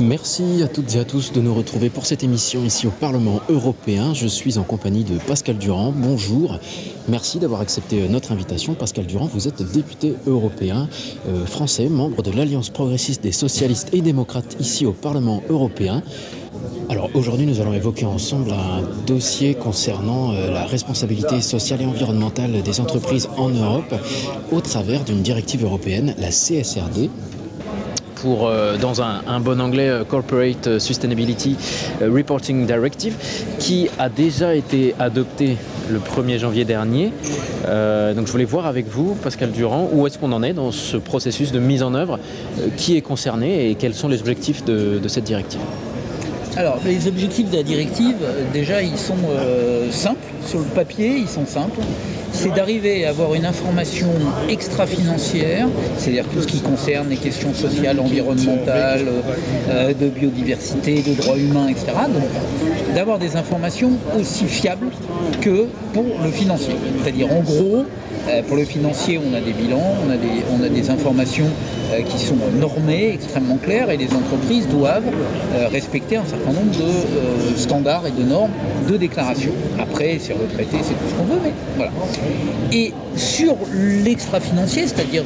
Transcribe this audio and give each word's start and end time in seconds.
Merci 0.00 0.62
à 0.62 0.68
toutes 0.68 0.94
et 0.94 0.98
à 0.98 1.04
tous 1.04 1.30
de 1.32 1.42
nous 1.42 1.52
retrouver 1.52 1.90
pour 1.90 2.06
cette 2.06 2.24
émission 2.24 2.64
ici 2.64 2.86
au 2.86 2.90
Parlement 2.90 3.40
européen. 3.50 4.14
Je 4.14 4.26
suis 4.26 4.56
en 4.56 4.62
compagnie 4.62 5.04
de 5.04 5.18
Pascal 5.18 5.58
Durand. 5.58 5.92
Bonjour. 5.94 6.58
Merci 7.08 7.38
d'avoir 7.38 7.60
accepté 7.60 8.08
notre 8.08 8.32
invitation. 8.32 8.72
Pascal 8.72 9.04
Durand, 9.04 9.26
vous 9.26 9.46
êtes 9.46 9.62
député 9.62 10.14
européen 10.26 10.88
euh, 11.28 11.44
français, 11.44 11.90
membre 11.90 12.22
de 12.22 12.30
l'Alliance 12.30 12.70
progressiste 12.70 13.22
des 13.22 13.32
socialistes 13.32 13.90
et 13.92 14.00
démocrates 14.00 14.56
ici 14.58 14.86
au 14.86 14.92
Parlement 14.92 15.42
européen. 15.50 16.02
Alors 16.88 17.10
aujourd'hui, 17.14 17.46
nous 17.46 17.60
allons 17.60 17.74
évoquer 17.74 18.06
ensemble 18.06 18.52
un 18.52 18.82
dossier 19.06 19.54
concernant 19.54 20.32
euh, 20.32 20.50
la 20.50 20.64
responsabilité 20.64 21.42
sociale 21.42 21.82
et 21.82 21.86
environnementale 21.86 22.62
des 22.62 22.80
entreprises 22.80 23.28
en 23.36 23.50
Europe 23.50 23.94
au 24.50 24.60
travers 24.62 25.04
d'une 25.04 25.20
directive 25.20 25.62
européenne, 25.62 26.14
la 26.18 26.30
CSRD, 26.30 27.10
euh, 28.26 28.76
dans 28.76 29.02
un, 29.02 29.40
bon 29.40 29.60
anglais, 29.60 29.88
euh, 29.88 30.04
Corporate 30.04 30.78
Sustainability 30.78 31.56
Reporting 32.00 32.66
Directive, 32.66 33.14
qui 33.58 33.88
a 33.98 34.08
déjà 34.08 34.54
été 34.54 34.94
adoptée 34.98 35.56
le 35.90 35.98
1er 35.98 36.38
janvier 36.38 36.64
dernier. 36.64 37.12
Euh, 37.66 38.14
donc 38.14 38.26
je 38.26 38.32
voulais 38.32 38.44
voir 38.44 38.66
avec 38.66 38.88
vous, 38.88 39.14
Pascal 39.14 39.50
Durand, 39.50 39.88
où 39.92 40.06
est-ce 40.06 40.18
qu'on 40.18 40.32
en 40.32 40.42
est 40.42 40.52
dans 40.52 40.72
ce 40.72 40.96
processus 40.96 41.52
de 41.52 41.58
mise 41.58 41.82
en 41.82 41.94
œuvre, 41.94 42.18
qui 42.76 42.96
est 42.96 43.00
concerné 43.00 43.70
et 43.70 43.74
quels 43.74 43.94
sont 43.94 44.08
les 44.08 44.20
objectifs 44.20 44.64
de, 44.64 45.00
cette 45.08 45.24
directive? 45.24 45.60
Alors, 46.56 46.78
les 46.84 47.06
objectifs 47.06 47.50
de 47.50 47.56
la 47.56 47.62
directive, 47.62 48.16
déjà, 48.52 48.82
ils 48.82 48.98
sont 48.98 49.14
euh, 49.28 49.90
simples. 49.90 50.18
Sur 50.46 50.58
le 50.58 50.64
papier, 50.64 51.16
ils 51.16 51.28
sont 51.28 51.46
simples. 51.46 51.80
C'est 52.32 52.54
d'arriver 52.54 53.04
à 53.04 53.10
avoir 53.10 53.34
une 53.34 53.44
information 53.44 54.08
extra-financière, 54.48 55.66
c'est-à-dire 55.98 56.24
tout 56.32 56.42
ce 56.42 56.46
qui 56.46 56.60
concerne 56.60 57.08
les 57.08 57.16
questions 57.16 57.52
sociales, 57.54 58.00
environnementales, 58.00 59.06
euh, 59.68 59.92
de 59.92 60.08
biodiversité, 60.08 61.02
de 61.02 61.14
droits 61.14 61.36
humains, 61.36 61.68
etc. 61.68 61.86
Donc, 62.12 62.94
d'avoir 62.94 63.18
des 63.18 63.36
informations 63.36 63.92
aussi 64.18 64.44
fiables 64.46 64.88
que 65.40 65.66
pour 65.92 66.04
le 66.24 66.30
financier. 66.30 66.74
C'est-à-dire, 67.02 67.32
en 67.32 67.40
gros, 67.40 67.84
euh, 68.28 68.42
pour 68.42 68.56
le 68.56 68.64
financier, 68.64 69.18
on 69.18 69.34
a 69.34 69.40
des 69.40 69.52
bilans, 69.52 69.94
on 70.06 70.10
a 70.64 70.68
des, 70.68 70.90
informations 70.90 71.48
euh, 71.92 72.00
qui 72.02 72.18
sont 72.18 72.36
normées, 72.58 73.12
extrêmement 73.14 73.56
claires, 73.56 73.90
et 73.90 73.96
les 73.96 74.12
entreprises 74.14 74.66
doivent 74.68 75.10
respecter 75.70 76.16
un 76.16 76.24
certain 76.24 76.52
nombre 76.52 76.72
de 76.72 77.56
standards 77.56 78.06
et 78.06 78.10
de 78.10 78.26
normes 78.26 78.50
de 78.88 78.96
déclaration. 78.96 79.52
Après, 79.78 80.18
c'est 80.20 80.32
retraité, 80.32 80.78
c'est 80.82 80.94
tout 80.94 81.08
ce 81.10 81.14
qu'on 81.14 81.24
veut, 81.24 81.40
mais 81.42 81.52
voilà. 81.76 81.92
Et 82.72 82.92
sur 83.16 83.56
l'extra-financier, 84.04 84.86
c'est-à-dire 84.86 85.24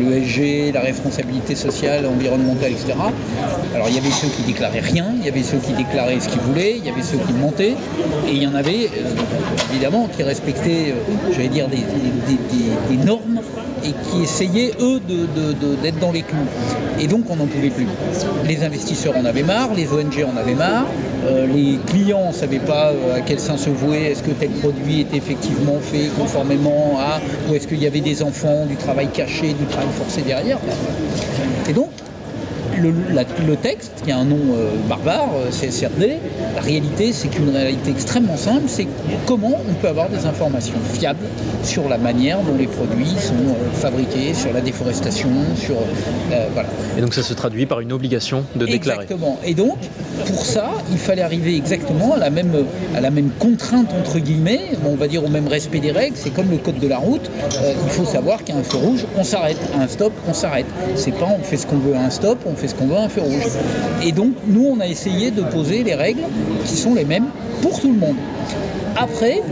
l'ESG, 0.00 0.72
la 0.74 0.80
responsabilité 0.80 1.54
sociale, 1.54 2.06
environnementale, 2.06 2.72
etc., 2.72 2.94
alors 3.74 3.88
il 3.88 3.94
y 3.94 3.98
avait 3.98 4.10
ceux 4.10 4.28
qui 4.28 4.42
déclaraient 4.42 4.80
rien, 4.80 5.06
il 5.16 5.24
y 5.24 5.28
avait 5.28 5.42
ceux 5.42 5.58
qui 5.58 5.72
déclaraient 5.72 6.18
ce 6.18 6.28
qu'ils 6.28 6.40
voulaient, 6.40 6.76
il 6.78 6.84
y 6.84 6.90
avait 6.90 7.02
ceux 7.02 7.18
qui 7.18 7.32
mentaient, 7.32 7.74
et 8.28 8.32
il 8.32 8.42
y 8.42 8.46
en 8.46 8.54
avait 8.54 8.90
évidemment 9.70 10.08
qui 10.14 10.22
respectaient, 10.22 10.94
j'allais 11.32 11.48
dire, 11.48 11.68
des, 11.68 12.96
normes 13.04 13.40
et 13.84 13.88
qui 13.88 14.22
essayaient, 14.22 14.72
eux, 14.80 15.00
d'être 15.82 15.98
dans 16.00 16.12
les 16.12 16.22
clous. 16.22 16.38
Et 17.00 17.06
donc, 17.06 17.24
on 17.28 17.36
n'en 17.36 17.46
pouvait 17.46 17.70
plus. 17.70 17.86
Les 18.46 18.62
investisseurs 18.62 19.16
en 19.16 19.24
avaient 19.24 19.42
marre, 19.42 19.70
les 19.74 19.92
ONG 19.92 20.24
en 20.24 20.36
avaient 20.36 20.54
marre, 20.54 20.86
euh, 21.26 21.46
les 21.46 21.78
clients 21.86 22.28
ne 22.28 22.32
savaient 22.32 22.58
pas 22.58 22.90
euh, 22.90 23.16
à 23.16 23.20
quel 23.20 23.40
sein 23.40 23.56
se 23.56 23.70
vouer, 23.70 24.10
est-ce 24.10 24.22
que 24.22 24.30
tel 24.30 24.50
produit 24.50 25.00
était 25.00 25.16
effectivement 25.16 25.73
fait 25.80 26.08
conformément 26.18 26.98
à, 26.98 27.20
ou 27.48 27.54
est-ce 27.54 27.66
qu'il 27.66 27.82
y 27.82 27.86
avait 27.86 28.00
des 28.00 28.22
enfants, 28.22 28.66
du 28.66 28.76
travail 28.76 29.08
caché, 29.12 29.52
du 29.52 29.64
travail 29.66 29.88
forcé 29.96 30.22
derrière. 30.22 30.58
Et 31.68 31.72
donc, 31.72 31.90
le, 32.80 32.92
la, 33.12 33.24
le, 33.46 33.56
texte, 33.56 34.02
qui 34.04 34.10
a 34.10 34.18
un 34.18 34.24
nom 34.24 34.38
euh, 34.54 34.70
barbare, 34.88 35.30
euh, 35.36 35.50
CSRD, 35.50 36.18
la 36.54 36.60
réalité, 36.60 37.12
c'est 37.12 37.28
qu'une 37.28 37.50
réalité 37.50 37.90
extrêmement 37.90 38.36
simple, 38.36 38.64
c'est 38.66 38.86
comment 39.26 39.60
on 39.68 39.74
peut 39.74 39.88
avoir 39.88 40.08
des 40.08 40.26
informations 40.26 40.74
fiables 40.92 41.26
sur 41.62 41.88
la 41.88 41.98
manière 41.98 42.40
dont 42.40 42.56
les 42.56 42.66
produits 42.66 43.06
sont 43.06 43.34
euh, 43.34 43.70
fabriqués, 43.74 44.34
sur 44.34 44.52
la 44.52 44.60
déforestation, 44.60 45.30
sur... 45.56 45.76
Euh, 46.32 46.46
voilà. 46.52 46.68
Et 46.96 47.00
donc 47.00 47.14
ça 47.14 47.22
se 47.22 47.34
traduit 47.34 47.66
par 47.66 47.80
une 47.80 47.92
obligation 47.92 48.44
de 48.56 48.66
déclarer. 48.66 49.04
Exactement. 49.04 49.38
Et 49.44 49.54
donc, 49.54 49.78
pour 50.26 50.46
ça, 50.46 50.70
il 50.90 50.98
fallait 50.98 51.22
arriver 51.22 51.56
exactement 51.56 52.14
à 52.14 52.18
la 52.18 52.30
même, 52.30 52.52
à 52.94 53.00
la 53.00 53.10
même 53.10 53.30
contrainte, 53.38 53.88
entre 53.98 54.18
guillemets, 54.18 54.60
on 54.84 54.94
va 54.96 55.08
dire 55.08 55.24
au 55.24 55.28
même 55.28 55.48
respect 55.48 55.80
des 55.80 55.90
règles, 55.90 56.16
c'est 56.16 56.30
comme 56.30 56.50
le 56.50 56.58
code 56.58 56.78
de 56.78 56.88
la 56.88 56.98
route, 56.98 57.30
euh, 57.62 57.72
il 57.84 57.90
faut 57.90 58.04
savoir 58.04 58.44
qu'à 58.44 58.54
un 58.54 58.62
feu 58.62 58.78
rouge, 58.78 59.06
on 59.16 59.24
s'arrête, 59.24 59.58
à 59.76 59.82
un 59.82 59.88
stop, 59.88 60.12
on 60.28 60.34
s'arrête. 60.34 60.66
C'est 60.94 61.12
pas 61.12 61.26
on 61.26 61.42
fait 61.42 61.56
ce 61.56 61.66
qu'on 61.66 61.78
veut 61.78 61.94
à 61.94 62.00
un 62.00 62.10
stop, 62.10 62.38
on 62.46 62.54
fait 62.54 62.68
ce 62.68 62.74
qu'on 62.74 62.86
veut 62.86 62.96
à 62.96 63.02
un 63.02 63.08
feu 63.08 63.22
rouge. 63.22 63.44
Et 64.02 64.12
donc, 64.12 64.32
nous, 64.46 64.66
on 64.66 64.80
a 64.80 64.86
essayé 64.86 65.30
de 65.30 65.42
poser 65.42 65.82
les 65.82 65.94
règles 65.94 66.22
qui 66.64 66.76
sont 66.76 66.94
les 66.94 67.04
mêmes 67.04 67.26
pour 67.62 67.80
tout 67.80 67.92
le 67.92 67.98
monde. 67.98 68.16
Après, 68.96 69.42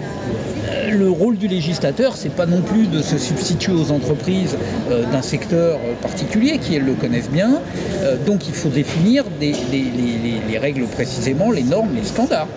le 0.93 1.11
rôle 1.11 1.37
du 1.37 1.49
législateur, 1.49 2.17
c'est 2.17 2.35
pas 2.35 2.47
non 2.47 2.61
plus 2.61 2.87
de 2.87 3.03
se 3.03 3.19
substituer 3.19 3.73
aux 3.73 3.91
entreprises 3.91 4.57
euh, 4.91 5.05
d'un 5.11 5.23
secteur 5.23 5.79
particulier 6.01 6.59
qui 6.59 6.77
elles 6.77 6.85
le 6.85 6.95
connaissent 6.95 7.31
bien. 7.31 7.61
Euh, 8.03 8.17
donc 8.25 8.49
il 8.49 8.55
faut 8.55 8.69
définir 8.69 9.25
les, 9.41 10.59
règles 10.59 10.85
précisément, 10.85 11.51
les 11.51 11.63
normes, 11.63 11.95
les 11.95 12.05
standards. 12.05 12.49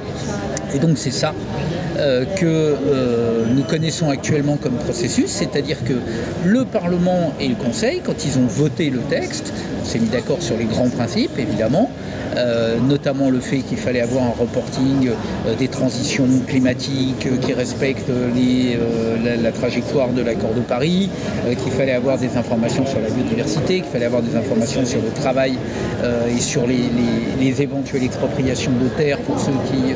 Et 0.76 0.80
donc 0.80 0.98
c'est 0.98 1.12
ça 1.12 1.34
euh, 1.98 2.26
que 2.26 2.46
euh, 2.46 3.46
nous 3.56 3.64
connaissons 3.64 4.10
actuellement 4.10 4.58
comme 4.58 4.74
processus, 4.74 5.28
c'est-à-dire 5.28 5.78
que 5.86 5.94
le 6.46 6.66
Parlement 6.66 7.34
et 7.40 7.48
le 7.48 7.56
Conseil, 7.56 8.02
quand 8.04 8.26
ils 8.26 8.38
ont 8.38 8.48
voté 8.48 8.90
le 8.90 9.00
texte, 9.00 9.54
on 9.82 9.86
s'est 9.86 10.00
mis 10.00 10.10
d'accord 10.10 10.42
sur 10.42 10.58
les 10.58 10.66
grands 10.66 10.90
principes 10.90 11.40
évidemment, 11.40 11.90
euh, 12.36 12.78
notamment 12.80 13.30
le 13.30 13.40
fait 13.40 13.60
qu'il 13.60 13.78
fallait 13.78 14.02
avoir 14.02 14.26
un 14.26 14.34
reporting 14.38 15.10
des 15.58 15.70
transitions 15.70 16.28
climatiques 16.46 17.30
qui 17.40 17.54
respectent 17.54 18.12
la, 19.42 19.52
trajectoire 19.54 20.10
de 20.10 20.22
l'accord 20.22 20.54
de 20.54 20.60
Paris, 20.60 21.10
qu'il 21.64 21.72
fallait 21.72 21.94
avoir 21.94 22.18
des 22.18 22.36
informations 22.36 22.86
sur 22.86 23.00
la 23.00 23.10
biodiversité, 23.10 23.76
qu'il 23.76 23.86
fallait 23.86 24.06
avoir 24.06 24.22
des 24.22 24.36
informations 24.36 24.86
sur 24.86 25.02
le 25.02 25.10
travail 25.22 25.54
et 26.30 26.42
sur 26.42 26.68
les, 26.68 26.90
les, 27.40 27.62
éventuelles 27.62 28.04
expropriations 28.04 28.74
de 28.74 28.90
terres 28.90 29.20
pour 29.20 29.40
ceux 29.40 29.54
qui 29.72 29.94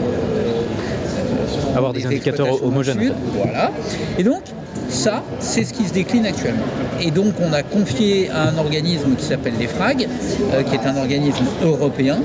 avoir 1.79 1.94
des, 1.94 2.01
des 2.01 2.07
indicateurs 2.07 2.63
homogènes. 2.63 3.00
Sud, 3.00 3.13
voilà. 3.35 3.72
Et 4.17 4.23
donc, 4.23 4.41
ça, 4.90 5.23
c'est 5.40 5.63
ce 5.63 5.73
qui 5.73 5.85
se 5.85 5.94
décline 5.94 6.25
actuellement. 6.25 6.66
Et 7.01 7.12
donc, 7.12 7.34
on 7.41 7.53
a 7.53 7.63
confié 7.63 8.29
à 8.29 8.50
un 8.50 8.57
organisme 8.57 9.16
qui 9.16 9.25
s'appelle 9.25 9.53
l'EFRAG, 9.59 10.07
euh, 10.53 10.63
qui 10.63 10.75
est 10.75 10.88
un 10.88 10.97
organisme 10.97 11.45
européen, 11.63 12.17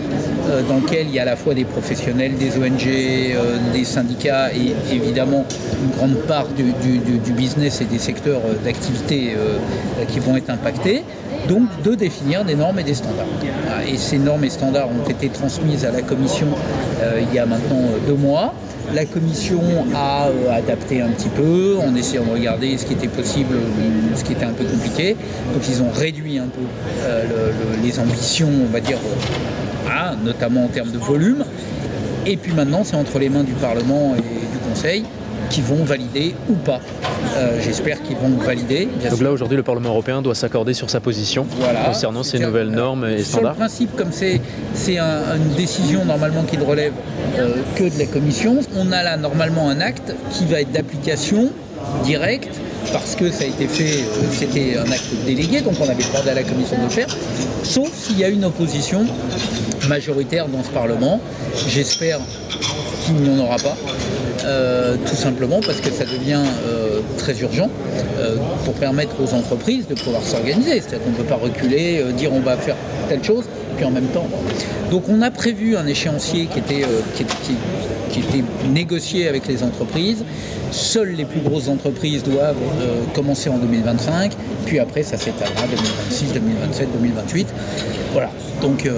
euh, 0.48 0.62
dans 0.62 0.76
lequel 0.76 1.06
il 1.09 1.15
y 1.15 1.19
a 1.19 1.22
à 1.22 1.26
la 1.26 1.37
fois 1.37 1.54
des 1.54 1.65
professionnels, 1.65 2.37
des 2.37 2.56
ONG, 2.56 2.87
euh, 2.87 3.59
des 3.72 3.84
syndicats 3.84 4.50
et 4.53 4.75
évidemment 4.94 5.44
une 5.82 5.97
grande 5.97 6.16
part 6.26 6.48
du, 6.48 6.72
du, 6.82 7.19
du 7.19 7.32
business 7.32 7.81
et 7.81 7.84
des 7.84 7.98
secteurs 7.98 8.41
d'activité 8.65 9.36
qui 10.09 10.21
vont 10.21 10.36
être 10.36 10.50
impactés 10.50 11.03
donc 11.48 11.69
de 11.82 11.94
définir 11.94 12.44
des 12.44 12.54
normes 12.54 12.78
et 12.78 12.82
des 12.82 12.94
standards. 12.94 13.26
Et 13.86 13.97
ces 13.97 14.19
normes 14.19 14.44
et 14.44 14.50
standards 14.50 14.88
ont 14.88 15.09
été 15.09 15.28
transmises 15.28 15.84
à 15.84 15.91
la 15.91 16.03
Commission 16.03 16.47
euh, 17.03 17.21
il 17.21 17.34
y 17.34 17.38
a 17.38 17.47
maintenant 17.47 17.82
deux 18.06 18.15
mois. 18.15 18.54
La 18.93 19.05
commission 19.06 19.61
a 19.95 20.28
euh, 20.28 20.56
adapté 20.56 21.00
un 21.00 21.09
petit 21.09 21.31
peu 21.31 21.77
en 21.78 21.95
essayant 21.97 22.25
de 22.25 22.33
regarder 22.33 22.77
ce 22.77 22.84
qui 22.84 22.93
était 22.93 23.09
possible, 23.09 23.56
ce 24.15 24.22
qui 24.22 24.33
était 24.33 24.45
un 24.45 24.53
peu 24.53 24.65
compliqué. 24.65 25.17
Donc 25.53 25.67
ils 25.69 25.83
ont 25.83 25.91
réduit 25.91 26.39
un 26.39 26.49
peu 26.49 26.61
euh, 27.05 27.25
le, 27.25 27.77
le, 27.77 27.83
les 27.83 27.99
ambitions, 27.99 28.50
on 28.69 28.72
va 28.72 28.81
dire, 28.81 28.99
notamment 30.25 30.65
en 30.65 30.69
termes 30.69 30.91
de 30.91 30.99
volume. 30.99 31.45
Et 32.27 32.37
puis 32.37 32.53
maintenant, 32.53 32.84
c'est 32.84 32.97
entre 32.97 33.19
les 33.19 33.28
mains 33.28 33.43
du 33.43 33.53
Parlement 33.53 34.15
et 34.17 34.21
du 34.21 34.59
Conseil 34.69 35.04
qui 35.50 35.60
vont 35.60 35.84
valider 35.84 36.34
ou 36.48 36.54
pas. 36.54 36.80
Euh, 37.36 37.58
J'espère 37.62 38.02
qu'ils 38.02 38.16
vont 38.16 38.36
valider. 38.44 38.88
Donc 39.10 39.20
là, 39.20 39.32
aujourd'hui, 39.32 39.56
le 39.56 39.62
Parlement 39.62 39.91
européen 39.91 40.22
doit 40.22 40.34
s'accorder 40.34 40.74
sur 40.74 40.91
sa 40.91 41.00
position 41.00 41.46
voilà. 41.58 41.84
concernant 41.84 42.22
ces 42.22 42.38
Sur, 42.38 42.46
nouvelles 42.48 42.70
normes 42.70 43.06
et 43.06 43.18
sur 43.18 43.34
standards. 43.38 43.52
le 43.52 43.58
principe, 43.58 43.96
comme 43.96 44.12
c'est 44.12 44.98
un, 44.98 45.36
une 45.36 45.54
décision 45.56 46.04
normalement 46.04 46.42
qui 46.42 46.58
ne 46.58 46.64
relève 46.64 46.92
euh, 47.38 47.54
que 47.76 47.84
de 47.84 47.98
la 47.98 48.06
Commission, 48.06 48.58
on 48.76 48.92
a 48.92 49.02
là 49.02 49.16
normalement 49.16 49.68
un 49.68 49.80
acte 49.80 50.14
qui 50.32 50.44
va 50.46 50.60
être 50.60 50.72
d'application 50.72 51.50
directe 52.04 52.50
parce 52.92 53.14
que 53.14 53.30
ça 53.30 53.44
a 53.44 53.46
été 53.46 53.66
fait, 53.66 54.02
euh, 54.02 54.22
c'était 54.30 54.76
un 54.76 54.91
acte 54.91 55.06
délégué, 55.26 55.60
donc 55.62 55.74
on 55.80 55.84
avait 55.88 56.02
demandé 56.04 56.30
à 56.30 56.34
la 56.34 56.42
Commission 56.42 56.76
de 56.78 56.84
le 56.84 56.88
faire, 56.91 57.08
sauf 57.62 57.91
s'il 57.92 58.18
y 58.18 58.24
a 58.24 58.28
une 58.28 58.44
opposition 58.44 59.06
majoritaire 59.88 60.48
dans 60.48 60.62
ce 60.62 60.68
Parlement. 60.70 61.20
J'espère 61.68 62.18
qu'il 63.04 63.14
n'y 63.16 63.30
en 63.41 63.44
aura 63.44 63.56
pas. 63.56 63.76
Euh, 64.44 64.96
tout 65.06 65.16
simplement 65.16 65.60
parce 65.64 65.80
que 65.80 65.91
ça 65.91 66.04
devient 66.04 66.42
euh, 66.66 67.00
très 67.16 67.41
urgent 67.41 67.70
euh, 68.18 68.36
pour 68.64 68.74
permettre 68.74 69.14
aux 69.22 69.32
entreprises 69.32 69.86
de 69.86 69.94
pouvoir 69.94 70.22
s'organiser. 70.22 70.80
C'est-à-dire 70.80 71.02
qu'on 71.02 71.10
ne 71.12 71.16
peut 71.16 71.24
pas 71.24 71.36
reculer, 71.36 72.04
dire 72.16 72.32
on 72.32 72.41
va 72.41 72.56
faire 72.56 72.76
telle 73.08 73.24
chose, 73.24 73.44
puis 73.76 73.86
en 73.86 73.91
même 73.91 74.08
temps. 74.08 74.28
Donc 74.91 75.04
on 75.08 75.22
a 75.22 75.30
prévu 75.30 75.76
un 75.76 75.86
échéancier 75.86 76.46
qui 76.46 76.58
était, 76.58 76.84
qui 78.15 78.21
était 78.21 78.45
négocié 78.72 79.28
avec 79.28 79.47
les 79.49 79.63
entreprises. 79.63 80.25
Seules 80.71 81.15
les 81.16 81.25
plus 81.25 81.41
grosses 81.41 81.69
entreprises 81.69 82.22
doivent 82.22 82.57
commencer 83.13 83.49
en 83.51 83.59
2025, 83.59 84.33
puis 84.66 84.78
après 84.78 85.03
ça 85.03 85.16
s'étalera 85.16 85.66
2026, 85.66 86.33
2027, 86.33 86.89
2028. 86.93 87.47
Voilà. 88.13 88.31
Donc 88.63 88.89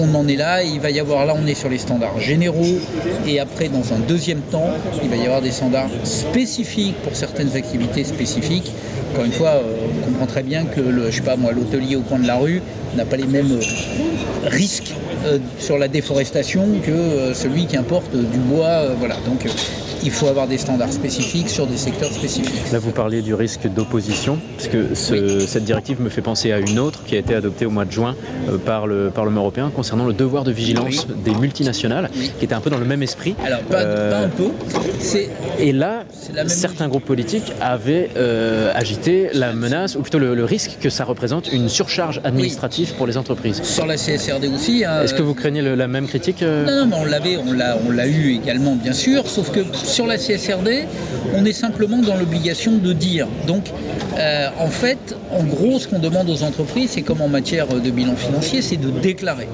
on 0.00 0.14
en 0.14 0.28
est 0.28 0.36
là, 0.36 0.62
il 0.62 0.80
va 0.80 0.90
y 0.90 1.00
avoir 1.00 1.24
là 1.26 1.34
on 1.36 1.46
est 1.46 1.54
sur 1.54 1.68
les 1.68 1.78
standards 1.78 2.20
généraux 2.20 2.78
et 3.26 3.40
après 3.40 3.68
dans 3.68 3.92
un 3.92 3.98
deuxième 3.98 4.40
temps, 4.40 4.70
il 5.02 5.08
va 5.08 5.16
y 5.16 5.24
avoir 5.24 5.40
des 5.40 5.52
standards 5.52 5.90
spécifiques 6.04 6.96
pour 7.02 7.16
certaines 7.16 7.56
activités 7.56 8.04
spécifiques. 8.04 8.72
Encore 9.12 9.24
une 9.24 9.32
fois, 9.32 9.62
on 9.96 10.04
comprend 10.04 10.26
très 10.26 10.42
bien 10.42 10.64
que 10.64 10.80
le, 10.80 11.10
je 11.10 11.16
sais 11.16 11.22
pas 11.22 11.36
moi, 11.36 11.52
l'hôtelier 11.52 11.96
au 11.96 12.02
coin 12.02 12.18
de 12.18 12.26
la 12.26 12.36
rue 12.36 12.60
n'a 12.96 13.04
pas 13.04 13.16
les 13.16 13.26
mêmes 13.26 13.58
risques 14.44 14.92
euh, 14.92 15.07
sur 15.58 15.78
la 15.78 15.88
déforestation 15.88 16.66
que 16.84 16.90
euh, 16.90 17.34
celui 17.34 17.66
qui 17.66 17.76
importe 17.76 18.14
du 18.14 18.38
bois. 18.38 18.66
Euh, 18.66 18.94
voilà. 18.98 19.16
Donc 19.26 19.46
il 20.02 20.10
faut 20.10 20.26
avoir 20.26 20.46
des 20.46 20.58
standards 20.58 20.92
spécifiques 20.92 21.48
sur 21.48 21.66
des 21.66 21.76
secteurs 21.76 22.12
spécifiques. 22.12 22.72
Là, 22.72 22.78
vous 22.78 22.90
parlez 22.90 23.22
du 23.22 23.34
risque 23.34 23.66
d'opposition, 23.68 24.38
parce 24.56 24.68
que 24.68 24.94
cette 24.94 25.64
directive 25.64 26.00
me 26.00 26.08
fait 26.08 26.22
penser 26.22 26.52
à 26.52 26.58
une 26.58 26.78
autre 26.78 27.04
qui 27.04 27.16
a 27.16 27.18
été 27.18 27.34
adoptée 27.34 27.66
au 27.66 27.70
mois 27.70 27.84
de 27.84 27.92
juin 27.92 28.14
par 28.64 28.86
le 28.86 29.10
Parlement 29.10 29.40
européen 29.40 29.70
concernant 29.74 30.04
le 30.04 30.12
devoir 30.12 30.44
de 30.44 30.52
vigilance 30.52 31.06
des 31.24 31.34
multinationales, 31.34 32.10
qui 32.38 32.44
était 32.44 32.54
un 32.54 32.60
peu 32.60 32.70
dans 32.70 32.78
le 32.78 32.84
même 32.84 33.02
esprit. 33.02 33.34
Alors, 33.44 33.60
pas, 33.60 33.82
un 33.82 34.28
peu. 34.28 34.50
Et 35.58 35.72
là, 35.72 36.04
certains 36.46 36.88
groupes 36.88 37.04
politiques 37.04 37.52
avaient 37.60 38.10
agité 38.74 39.30
la 39.32 39.52
menace, 39.52 39.96
ou 39.96 40.02
plutôt 40.02 40.18
le, 40.18 40.48
risque 40.48 40.78
que 40.80 40.88
ça 40.88 41.04
représente 41.04 41.52
une 41.52 41.68
surcharge 41.68 42.20
administrative 42.24 42.94
pour 42.94 43.06
les 43.06 43.16
entreprises. 43.16 43.62
Sur 43.62 43.86
la 43.86 43.96
CSRD 43.96 44.48
aussi. 44.54 44.84
Hein, 44.84 45.02
est-ce 45.02 45.14
que 45.14 45.22
vous 45.22 45.34
craignez 45.34 45.62
la 45.62 45.88
même 45.88 46.06
critique 46.06 46.42
euh? 46.42 46.64
Non, 46.64 46.86
non, 46.86 46.86
mais 46.86 46.96
on 47.00 47.04
l'avait, 47.04 47.36
on 47.36 47.52
l'a, 47.52 47.78
on 47.86 47.90
l'a 47.90 48.06
eu 48.06 48.34
également, 48.34 48.76
bien 48.76 48.92
sûr. 48.92 49.26
Sauf 49.26 49.50
que 49.50 49.60
sur 49.88 50.06
la 50.06 50.18
CSRD, 50.18 50.86
on 51.34 51.44
est 51.44 51.52
simplement 51.52 51.98
dans 51.98 52.16
l'obligation 52.16 52.76
de 52.76 52.92
dire. 52.92 53.26
Donc, 53.46 53.72
euh, 54.18 54.48
en 54.58 54.68
fait, 54.68 55.16
en 55.32 55.42
gros, 55.44 55.78
ce 55.78 55.88
qu'on 55.88 55.98
demande 55.98 56.28
aux 56.28 56.42
entreprises, 56.42 56.90
c'est 56.92 57.02
comme 57.02 57.20
en 57.20 57.28
matière 57.28 57.68
de 57.68 57.90
bilan 57.90 58.16
financier, 58.16 58.62
c'est 58.62 58.76
de 58.76 58.90
déclarer. 58.90 59.48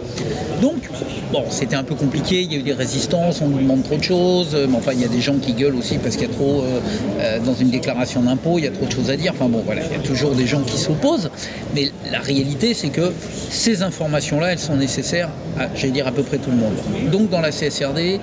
Donc, 0.60 0.88
bon, 1.32 1.44
c'était 1.50 1.76
un 1.76 1.84
peu 1.84 1.94
compliqué, 1.94 2.42
il 2.42 2.52
y 2.52 2.56
a 2.56 2.58
eu 2.58 2.62
des 2.62 2.72
résistances, 2.72 3.40
on 3.40 3.48
nous 3.48 3.58
demande 3.58 3.84
trop 3.84 3.96
de 3.96 4.02
choses, 4.02 4.56
mais 4.68 4.76
enfin, 4.76 4.92
il 4.92 5.00
y 5.00 5.04
a 5.04 5.08
des 5.08 5.20
gens 5.20 5.36
qui 5.38 5.52
gueulent 5.52 5.76
aussi 5.76 5.98
parce 5.98 6.16
qu'il 6.16 6.28
y 6.28 6.30
a 6.30 6.34
trop, 6.34 6.62
euh, 6.62 7.38
dans 7.40 7.54
une 7.54 7.70
déclaration 7.70 8.22
d'impôt, 8.22 8.58
il 8.58 8.64
y 8.64 8.68
a 8.68 8.70
trop 8.70 8.86
de 8.86 8.92
choses 8.92 9.10
à 9.10 9.16
dire. 9.16 9.32
Enfin 9.34 9.48
bon, 9.48 9.62
voilà, 9.64 9.82
il 9.84 9.92
y 9.92 10.00
a 10.00 10.02
toujours 10.02 10.32
des 10.32 10.46
gens 10.46 10.62
qui 10.62 10.78
s'opposent, 10.78 11.30
mais 11.74 11.90
la 12.10 12.20
réalité, 12.20 12.74
c'est 12.74 12.90
que 12.90 13.12
ces 13.50 13.82
informations-là, 13.82 14.52
elles 14.52 14.58
sont 14.58 14.76
nécessaires 14.76 15.28
à, 15.58 15.68
j'allais 15.74 15.92
dire, 15.92 16.06
à 16.06 16.12
peu 16.12 16.22
près 16.22 16.38
tout 16.38 16.50
le 16.50 16.56
monde. 16.56 16.74
Donc, 17.10 17.30
dans 17.30 17.40
la 17.40 17.50
CSRD, 17.50 18.20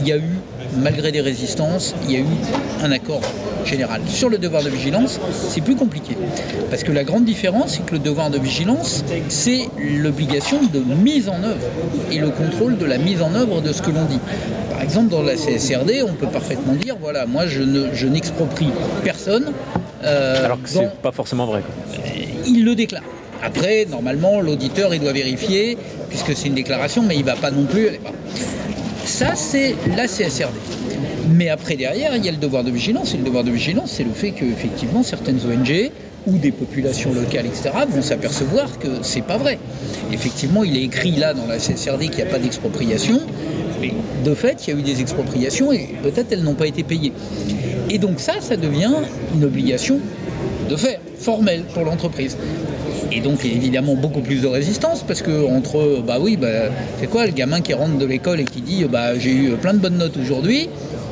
il 0.00 0.08
y 0.08 0.12
a 0.12 0.16
eu 0.16 0.37
malgré 0.76 1.12
des 1.12 1.20
résistances, 1.20 1.94
il 2.04 2.12
y 2.12 2.16
a 2.16 2.20
eu 2.20 2.26
un 2.82 2.92
accord 2.92 3.20
général. 3.64 4.00
Sur 4.08 4.28
le 4.28 4.38
devoir 4.38 4.62
de 4.62 4.70
vigilance, 4.70 5.20
c'est 5.32 5.60
plus 5.60 5.76
compliqué. 5.76 6.16
Parce 6.70 6.82
que 6.82 6.92
la 6.92 7.04
grande 7.04 7.24
différence, 7.24 7.74
c'est 7.74 7.84
que 7.84 7.92
le 7.92 7.98
devoir 7.98 8.30
de 8.30 8.38
vigilance, 8.38 9.04
c'est 9.28 9.68
l'obligation 9.78 10.60
de 10.72 10.80
mise 10.80 11.28
en 11.28 11.42
œuvre 11.42 11.66
et 12.10 12.18
le 12.18 12.30
contrôle 12.30 12.78
de 12.78 12.84
la 12.84 12.98
mise 12.98 13.22
en 13.22 13.34
œuvre 13.34 13.60
de 13.60 13.72
ce 13.72 13.82
que 13.82 13.90
l'on 13.90 14.04
dit. 14.04 14.20
Par 14.70 14.82
exemple, 14.82 15.08
dans 15.08 15.22
la 15.22 15.34
CSRD, 15.34 16.02
on 16.08 16.14
peut 16.14 16.28
parfaitement 16.28 16.74
dire, 16.74 16.96
voilà, 17.00 17.26
moi 17.26 17.46
je, 17.46 18.06
n'exproprie 18.06 18.70
personne. 19.04 19.52
Euh, 20.04 20.44
Alors 20.44 20.62
que 20.62 20.68
c'est 20.68 20.90
pas 21.02 21.12
forcément 21.12 21.46
vrai. 21.46 21.62
Il 22.46 22.64
le 22.64 22.74
déclare. 22.74 23.02
Après, 23.42 23.86
normalement, 23.88 24.40
l'auditeur, 24.40 24.94
il 24.94 25.00
doit 25.00 25.12
vérifier, 25.12 25.78
puisque 26.08 26.34
c'est 26.36 26.48
une 26.48 26.54
déclaration, 26.54 27.02
mais 27.02 27.14
il 27.14 27.20
ne 27.20 27.26
va 27.26 27.36
pas 27.36 27.50
non 27.50 27.64
plus. 27.64 27.88
Ça, 29.08 29.34
c'est 29.34 29.74
la 29.96 30.06
CSRD. 30.06 30.54
Mais 31.30 31.48
après, 31.48 31.76
derrière, 31.76 32.14
il 32.14 32.24
y 32.24 32.28
a 32.28 32.30
le 32.30 32.36
devoir 32.36 32.62
de 32.62 32.70
vigilance. 32.70 33.14
Et 33.14 33.16
le 33.16 33.24
devoir 33.24 33.42
de 33.42 33.50
vigilance, 33.50 33.92
c'est 33.92 34.04
le 34.04 34.12
fait 34.12 34.32
qu'effectivement, 34.32 35.02
certaines 35.02 35.38
ONG 35.38 35.90
ou 36.26 36.36
des 36.36 36.52
populations 36.52 37.12
locales, 37.14 37.46
etc., 37.46 37.70
vont 37.88 38.02
s'apercevoir 38.02 38.78
que 38.78 38.88
c'est 39.02 39.22
pas 39.22 39.38
vrai. 39.38 39.58
Effectivement, 40.12 40.62
il 40.62 40.76
est 40.76 40.82
écrit 40.82 41.12
là 41.12 41.32
dans 41.32 41.46
la 41.46 41.56
CSRD 41.56 42.08
qu'il 42.08 42.16
n'y 42.16 42.22
a 42.22 42.26
pas 42.26 42.38
d'expropriation, 42.38 43.18
mais 43.80 43.92
de 44.24 44.34
fait, 44.34 44.66
il 44.66 44.74
y 44.74 44.76
a 44.76 44.78
eu 44.78 44.82
des 44.82 45.00
expropriations 45.00 45.72
et 45.72 45.88
peut-être 46.02 46.30
elles 46.30 46.42
n'ont 46.42 46.54
pas 46.54 46.66
été 46.66 46.82
payées. 46.82 47.14
Et 47.88 47.98
donc 47.98 48.20
ça, 48.20 48.34
ça 48.40 48.56
devient 48.56 48.92
une 49.34 49.44
obligation 49.44 50.00
de 50.68 50.76
faire, 50.76 51.00
formelle 51.18 51.64
pour 51.72 51.84
l'entreprise 51.84 52.36
et 53.12 53.20
donc 53.20 53.44
évidemment 53.44 53.94
beaucoup 53.94 54.20
plus 54.20 54.42
de 54.42 54.46
résistance 54.46 55.02
parce 55.02 55.22
que 55.22 55.46
entre 55.46 56.02
bah 56.06 56.18
oui 56.20 56.36
bah 56.36 56.48
c'est 57.00 57.06
quoi 57.06 57.26
le 57.26 57.32
gamin 57.32 57.60
qui 57.60 57.74
rentre 57.74 57.98
de 57.98 58.06
l'école 58.06 58.40
et 58.40 58.44
qui 58.44 58.60
dit 58.60 58.84
bah 58.84 59.18
j'ai 59.18 59.32
eu 59.32 59.50
plein 59.52 59.74
de 59.74 59.78
bonnes 59.78 59.98
notes 59.98 60.16
aujourd'hui 60.16 60.68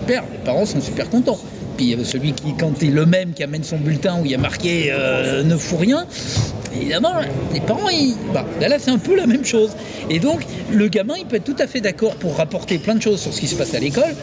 père 0.07 0.25
les 0.33 0.39
parents 0.39 0.67
sont 0.67 0.81
super 0.81 1.11
contents. 1.11 1.39
Puis 1.77 1.95
celui 2.05 2.33
qui 2.33 2.55
quand 2.59 2.81
il 2.81 2.95
le 2.95 3.05
même 3.05 3.33
qui 3.35 3.43
amène 3.43 3.63
son 3.63 3.77
bulletin 3.77 4.21
où 4.21 4.25
il 4.25 4.31
y 4.31 4.35
a 4.35 4.39
marqué 4.39 4.89
euh, 4.91 5.43
ne 5.43 5.57
fout 5.57 5.81
rien 5.81 6.07
évidemment, 6.81 7.13
les 7.53 7.61
parents, 7.61 7.89
bah, 8.33 8.45
là, 8.61 8.79
c'est 8.79 8.91
un 8.91 8.99
peu 8.99 9.17
la 9.17 9.27
même 9.27 9.45
chose. 9.45 9.71
Et 10.11 10.19
donc, 10.19 10.47
le 10.73 10.89
gamin, 10.89 11.15
il 11.19 11.27
peut 11.27 11.37
être 11.37 11.45
tout 11.45 11.57
à 11.59 11.67
fait 11.67 11.81
d'accord 11.81 12.15
pour 12.17 12.37
rapporter 12.37 12.79
plein 12.79 12.95
de 12.95 13.03
choses 13.03 13.21
sur 13.21 13.33
ce 13.33 13.41
qui 13.41 13.47
se 13.47 13.55
passe 13.55 13.75
à 13.75 13.79
l'école, 13.79 14.15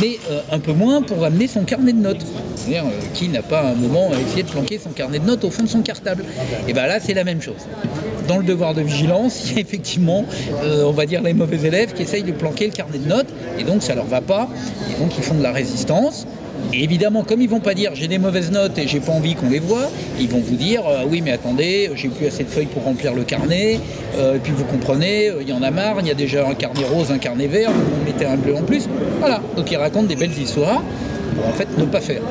mais 0.00 0.18
euh, 0.30 0.40
un 0.52 0.58
peu 0.58 0.72
moins 0.72 1.02
pour 1.02 1.24
amener 1.24 1.46
son 1.46 1.64
carnet 1.64 1.92
de 1.92 1.98
notes. 1.98 2.24
Euh, 2.70 2.80
qui 3.12 3.28
n'a 3.28 3.42
pas 3.42 3.62
un 3.62 3.74
moment 3.74 4.10
essayé 4.12 4.42
de 4.42 4.48
planquer 4.48 4.78
son 4.78 4.90
carnet 4.90 5.18
de 5.18 5.26
notes 5.26 5.44
au 5.44 5.50
fond 5.50 5.64
de 5.64 5.68
son 5.68 5.82
cartable 5.82 6.24
Et 6.66 6.72
bien 6.72 6.86
là, 6.86 6.98
c'est 6.98 7.12
la 7.12 7.24
même 7.24 7.42
chose. 7.42 7.68
Dans 8.26 8.38
le 8.38 8.44
devoir 8.44 8.72
de 8.74 8.80
vigilance, 8.80 9.42
il 9.44 9.54
y 9.54 9.58
a 9.58 9.60
effectivement, 9.60 10.24
euh, 10.62 10.84
on 10.84 10.92
va 10.92 11.04
dire, 11.04 11.22
les 11.22 11.34
mauvais 11.34 11.66
élèves 11.66 11.92
qui 11.92 12.02
essayent 12.02 12.22
de 12.22 12.32
planquer 12.32 12.66
le 12.66 12.72
carnet 12.72 12.98
de 12.98 13.08
notes, 13.08 13.28
et 13.58 13.64
donc 13.64 13.82
ça 13.82 13.94
leur 13.94 14.06
va 14.06 14.22
pas, 14.22 14.48
et 14.90 14.98
donc 14.98 15.12
ils 15.18 15.22
font 15.22 15.34
de 15.34 15.42
la 15.42 15.52
résistance. 15.52 16.26
Et 16.74 16.82
évidemment, 16.82 17.22
comme 17.22 17.40
ils 17.40 17.48
vont 17.48 17.60
pas 17.60 17.74
dire 17.74 17.92
j'ai 17.94 18.08
des 18.08 18.18
mauvaises 18.18 18.50
notes 18.50 18.76
et 18.78 18.88
j'ai 18.88 18.98
pas 18.98 19.12
envie 19.12 19.36
qu'on 19.36 19.48
les 19.48 19.60
voit, 19.60 19.88
ils 20.18 20.28
vont 20.28 20.40
vous 20.40 20.56
dire 20.56 20.82
euh, 20.88 21.04
oui 21.08 21.20
mais 21.24 21.30
attendez, 21.30 21.90
j'ai 21.94 22.08
plus 22.08 22.26
assez 22.26 22.42
de 22.42 22.48
feuilles 22.48 22.66
pour 22.66 22.82
remplir 22.82 23.14
le 23.14 23.22
carnet, 23.22 23.78
euh, 24.16 24.34
et 24.34 24.38
puis 24.40 24.52
vous 24.52 24.64
comprenez, 24.64 25.28
euh, 25.28 25.42
il 25.42 25.48
y 25.48 25.52
en 25.52 25.62
a 25.62 25.70
marre, 25.70 25.98
il 26.00 26.08
y 26.08 26.10
a 26.10 26.14
déjà 26.14 26.48
un 26.48 26.54
carnet 26.54 26.84
rose, 26.84 27.12
un 27.12 27.18
carnet 27.18 27.46
vert, 27.46 27.70
vous 27.70 28.04
mettez 28.04 28.26
un 28.26 28.36
bleu 28.36 28.56
en 28.56 28.62
plus. 28.62 28.88
Voilà, 29.20 29.40
donc 29.56 29.70
ils 29.70 29.76
racontent 29.76 30.08
des 30.08 30.16
belles 30.16 30.36
histoires. 30.36 30.82
Pour 31.36 31.46
en 31.46 31.52
fait 31.52 31.68
ne 31.78 31.84
pas 31.84 32.00
faire 32.00 32.22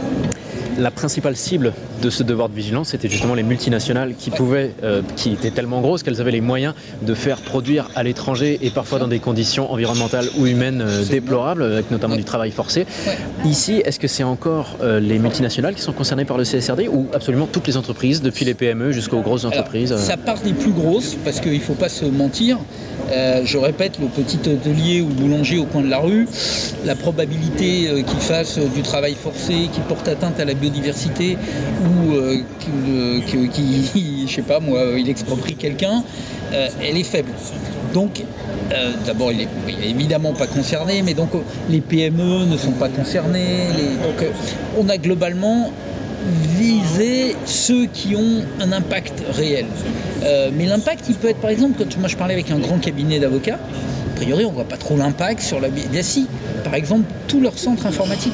la 0.77 0.91
principale 0.91 1.35
cible 1.35 1.73
de 2.01 2.09
ce 2.09 2.23
devoir 2.23 2.49
de 2.49 2.55
vigilance, 2.55 2.89
c'était 2.89 3.09
justement 3.09 3.35
les 3.35 3.43
multinationales 3.43 4.15
qui 4.15 4.29
pouvaient, 4.29 4.71
euh, 4.83 5.01
qui 5.15 5.31
étaient 5.31 5.51
tellement 5.51 5.81
grosses 5.81 6.03
qu'elles 6.03 6.21
avaient 6.21 6.31
les 6.31 6.41
moyens 6.41 6.73
de 7.01 7.13
faire 7.13 7.37
produire 7.37 7.89
à 7.95 8.03
l'étranger 8.03 8.59
et 8.61 8.69
parfois 8.69 8.99
dans 8.99 9.07
des 9.07 9.19
conditions 9.19 9.71
environnementales 9.71 10.27
ou 10.37 10.45
humaines 10.45 10.81
euh, 10.81 11.03
déplorables, 11.03 11.63
avec 11.63 11.91
notamment 11.91 12.15
du 12.15 12.23
travail 12.23 12.51
forcé. 12.51 12.85
Ici, 13.45 13.81
est-ce 13.85 13.99
que 13.99 14.07
c'est 14.07 14.23
encore 14.23 14.77
euh, 14.81 14.99
les 14.99 15.19
multinationales 15.19 15.75
qui 15.75 15.81
sont 15.81 15.93
concernées 15.93 16.25
par 16.25 16.38
le 16.38 16.43
CSRD 16.43 16.88
ou 16.91 17.07
absolument 17.13 17.48
toutes 17.48 17.67
les 17.67 17.77
entreprises, 17.77 18.21
depuis 18.21 18.45
les 18.45 18.53
PME 18.53 18.91
jusqu'aux 18.91 19.21
grosses 19.21 19.45
entreprises 19.45 19.95
Ça 19.98 20.17
part 20.17 20.39
des 20.39 20.53
plus 20.53 20.71
grosses, 20.71 21.15
parce 21.24 21.39
qu'il 21.39 21.53
ne 21.53 21.59
faut 21.59 21.74
pas 21.74 21.89
se 21.89 22.05
mentir. 22.05 22.57
Je 23.12 23.57
répète, 23.57 24.00
le 24.00 24.07
petit 24.07 24.39
hôtelier 24.50 25.01
ou 25.01 25.07
boulanger 25.07 25.57
au 25.57 25.65
coin 25.65 25.81
de 25.81 25.89
la 25.89 26.00
rue, 26.00 26.27
la 26.86 26.95
probabilité 26.95 27.89
qu'il 28.07 28.19
fasse 28.19 28.60
du 28.60 28.81
travail 28.81 29.15
forcé, 29.15 29.69
qu'il 29.72 29.83
porte 29.83 30.07
atteinte 30.07 30.39
à 30.39 30.45
la 30.45 30.53
biodiversité 30.53 31.38
ou 31.83 32.13
euh, 32.13 33.19
qui, 33.53 34.25
je 34.27 34.33
sais 34.33 34.41
pas 34.41 34.60
moi, 34.60 34.79
il 34.98 35.10
exproprie 35.10 35.55
quelqu'un, 35.55 36.03
euh, 36.53 36.67
elle 36.81 36.98
est 36.98 37.03
faible. 37.03 37.31
Donc, 37.93 38.24
euh, 38.72 38.91
d'abord, 39.05 39.31
il 39.31 39.39
n'est 39.39 39.89
évidemment 39.89 40.33
pas 40.33 40.48
concerné, 40.48 41.01
mais 41.01 41.13
donc 41.13 41.29
les 41.69 41.81
PME 41.81 42.45
ne 42.45 42.57
sont 42.57 42.72
pas 42.72 42.89
concernés. 42.89 43.67
donc, 44.03 44.27
on 44.77 44.89
a 44.89 44.98
globalement 44.98 45.72
visé 46.58 47.36
ceux 47.46 47.86
qui 47.86 48.15
ont 48.15 48.44
un 48.60 48.72
impact 48.72 49.24
réel. 49.32 49.65
mais 50.53 50.65
l'impact, 50.65 51.06
il 51.10 51.15
peut 51.15 51.30
être, 51.30 51.42
par 51.42 51.50
exemple, 51.50 51.75
quand 51.77 51.98
moi 52.00 52.08
je 52.08 52.18
parlais 52.18 52.34
avec 52.34 52.51
un 52.51 52.60
grand 52.60 52.80
cabinet 52.80 53.20
d'avocats, 53.20 53.60
a 54.13 54.15
priori, 54.15 54.46
on 54.46 54.50
ne 54.50 54.56
voit 54.56 54.63
pas 54.63 54.77
trop 54.77 54.96
l'impact 54.96 55.42
sur 55.42 55.60
la. 55.60 55.70
Bien 55.70 56.03
si, 56.03 56.27
par 56.63 56.75
exemple, 56.75 57.06
tout 57.27 57.42
leur 57.42 57.58
centre 57.58 57.88
informatique. 57.88 58.34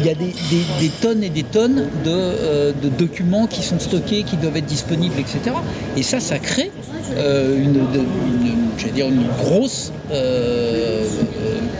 Il 0.00 0.06
y 0.06 0.10
a 0.10 0.14
des, 0.14 0.88
tonnes 1.02 1.22
et 1.22 1.28
des 1.28 1.42
tonnes 1.42 1.88
euh, 2.06 2.72
de, 2.72 2.88
documents 2.88 3.46
qui 3.46 3.62
sont 3.62 3.78
stockés, 3.78 4.22
qui 4.22 4.38
doivent 4.38 4.56
être 4.56 4.66
disponibles, 4.66 5.18
etc. 5.18 5.54
Et 5.98 6.02
ça, 6.02 6.18
ça 6.18 6.38
crée 6.38 6.70
euh, 7.16 7.62
une, 7.62 8.92
dire 8.92 9.08
une 9.08 9.26
grosse 9.38 9.92
euh, 10.10 11.04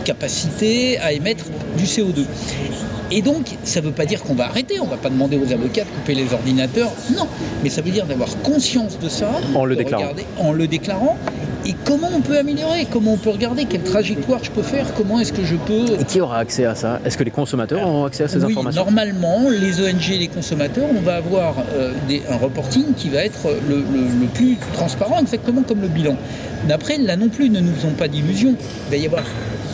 capacité 0.05 0.99
à 0.99 1.11
émettre 1.11 1.45
du 1.75 1.85
CO2. 1.85 2.25
Et 3.15 3.21
donc, 3.21 3.45
ça 3.63 3.79
ne 3.79 3.85
veut 3.85 3.91
pas 3.91 4.07
dire 4.07 4.23
qu'on 4.23 4.33
va 4.33 4.45
arrêter, 4.45 4.79
on 4.79 4.85
ne 4.85 4.89
va 4.89 4.97
pas 4.97 5.11
demander 5.11 5.37
aux 5.37 5.53
avocats 5.53 5.83
de 5.83 5.89
couper 5.89 6.15
les 6.15 6.33
ordinateurs, 6.33 6.91
non, 7.15 7.27
mais 7.63 7.69
ça 7.69 7.83
veut 7.83 7.91
dire 7.91 8.07
d'avoir 8.07 8.35
conscience 8.41 8.97
de 8.97 9.07
ça, 9.07 9.29
en 9.53 9.65
le 9.65 9.75
déclarant, 9.75 10.13
en 10.39 10.51
le 10.51 10.65
déclarant. 10.65 11.15
Et 11.65 11.75
comment 11.85 12.09
on 12.13 12.21
peut 12.21 12.37
améliorer, 12.39 12.87
comment 12.89 13.13
on 13.13 13.17
peut 13.17 13.29
regarder, 13.29 13.65
quelle 13.65 13.83
trajectoire 13.83 14.43
je 14.43 14.49
peux 14.49 14.63
faire, 14.63 14.87
comment 14.95 15.19
est-ce 15.19 15.31
que 15.31 15.45
je 15.45 15.55
peux... 15.55 15.85
Et 15.99 16.03
qui 16.05 16.19
aura 16.21 16.39
accès 16.39 16.65
à 16.65 16.73
ça? 16.73 16.99
Est-ce 17.05 17.17
que 17.17 17.23
les 17.23 17.31
consommateurs 17.31 17.87
auront 17.87 18.05
accès 18.05 18.23
à 18.23 18.27
ces 18.27 18.43
informations? 18.43 18.83
Normalement, 18.83 19.47
les 19.47 19.79
ONG 19.79 20.09
et 20.11 20.17
les 20.17 20.27
consommateurs, 20.27 20.87
on 20.93 21.01
va 21.01 21.15
avoir 21.15 21.55
euh, 21.75 21.93
un 22.29 22.37
reporting 22.37 22.95
qui 22.97 23.09
va 23.09 23.23
être 23.23 23.47
le, 23.69 23.83
plus 24.33 24.57
transparent, 24.73 25.19
exactement 25.21 25.61
comme 25.61 25.81
le 25.81 25.87
bilan. 25.87 26.17
Mais 26.67 26.73
après, 26.73 26.97
là 26.97 27.15
non 27.15 27.29
plus, 27.29 27.49
ne 27.49 27.59
nous 27.59 27.73
faisons 27.75 27.93
pas 27.93 28.07
d'illusions. 28.07 28.55
Il 28.87 28.91
va 28.91 28.97
y 28.97 29.05
avoir 29.05 29.23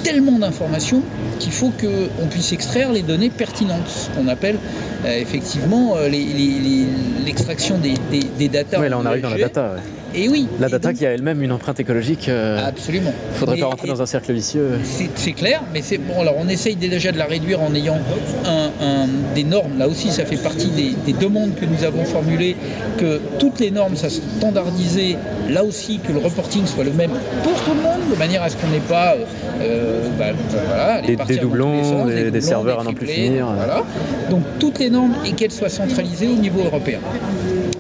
tellement 0.03 0.39
d'informations 0.39 1.01
qu'il 1.39 1.51
faut 1.51 1.71
qu'on 1.79 2.27
puisse 2.27 2.51
extraire 2.53 2.91
les 2.91 3.01
données 3.01 3.29
pertinentes, 3.29 3.87
ce 3.87 4.09
qu'on 4.09 4.27
appelle 4.27 4.57
euh, 5.05 5.19
effectivement 5.19 5.95
euh, 5.95 6.09
l'extraction 6.09 7.77
des, 7.77 7.93
des, 8.11 8.23
des, 8.37 8.49
data. 8.49 8.79
Oui, 8.79 8.89
là 8.89 8.97
on 8.99 9.05
arrive 9.05 9.21
dans 9.23 9.29
la 9.29 9.37
data. 9.37 9.75
Et 10.15 10.27
oui. 10.27 10.47
La 10.59 10.69
data 10.69 10.93
qui 10.93 11.05
a 11.05 11.11
elle-même 11.11 11.41
une 11.41 11.51
empreinte 11.51 11.79
écologique. 11.79 12.29
Euh, 12.29 12.65
absolument. 12.65 13.13
Il 13.29 13.33
ne 13.33 13.37
faudrait 13.37 13.57
pas 13.57 13.67
rentrer 13.67 13.87
dans 13.87 14.01
un 14.01 14.05
cercle 14.05 14.33
vicieux. 14.33 14.79
C'est 15.15 15.33
clair, 15.33 15.61
mais 15.73 15.81
c'est 15.81 15.97
bon. 15.97 16.19
Alors 16.21 16.35
on 16.37 16.47
essaye 16.47 16.75
déjà 16.75 17.11
de 17.11 17.17
la 17.17 17.25
réduire 17.25 17.61
en 17.61 17.73
ayant 17.75 17.99
un, 18.45 19.07
des 19.35 19.43
normes. 19.43 19.77
Là 19.77 19.87
aussi, 19.87 20.09
ça 20.09 20.25
fait 20.25 20.37
partie 20.37 20.69
des, 20.69 21.13
demandes 21.13 21.55
que 21.55 21.65
nous 21.65 21.83
avons 21.83 22.05
formulées, 22.05 22.55
que 22.97 23.19
toutes 23.39 23.59
les 23.59 23.71
normes 23.71 23.95
soient 23.95 24.09
standardisées. 24.09 25.17
Là 25.49 25.63
aussi, 25.63 25.99
que 25.99 26.11
le 26.11 26.19
reporting 26.19 26.65
soit 26.65 26.83
le 26.83 26.93
même 26.93 27.11
pour 27.43 27.53
tout 27.63 27.71
le 27.75 27.81
monde, 27.81 27.99
de 28.11 28.17
manière 28.17 28.43
à 28.43 28.49
ce 28.49 28.55
qu'on 28.55 28.67
n'ait 28.67 28.79
pas 28.79 29.15
euh, 29.61 30.07
bah, 30.17 30.27
voilà, 30.67 31.01
des, 31.01 31.15
des, 31.15 31.37
doublons, 31.37 32.05
des, 32.05 32.41
serveurs 32.41 32.79
à 32.79 32.83
n'en 32.83 32.93
plus 32.93 33.07
finir. 33.07 33.47
Voilà. 33.55 33.83
Donc 34.29 34.43
toutes 34.59 34.79
les 34.79 34.89
normes 34.89 35.15
et 35.25 35.31
qu'elles 35.33 35.51
soient 35.51 35.69
centralisées 35.69 36.27
au 36.27 36.35
niveau 36.35 36.63
européen. 36.63 36.99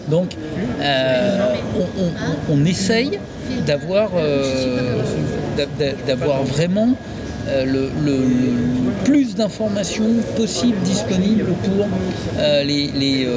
Donc 0.09 0.35
euh, 0.79 1.55
on, 2.49 2.65
essaye 2.65 3.19
d'avoir 3.65 4.11
euh, 4.15 5.01
vraiment 6.45 6.95
euh, 7.47 7.65
le, 7.65 7.89
plus 9.05 9.35
d'informations 9.35 10.09
possibles 10.35 10.79
disponibles 10.83 11.45
pour 11.63 11.87
les, 12.63 13.27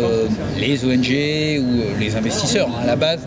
ONG 0.84 1.60
ou 1.60 2.00
les 2.00 2.16
investisseurs. 2.16 2.68
À 2.80 2.86
la 2.86 2.96
base, 2.96 3.20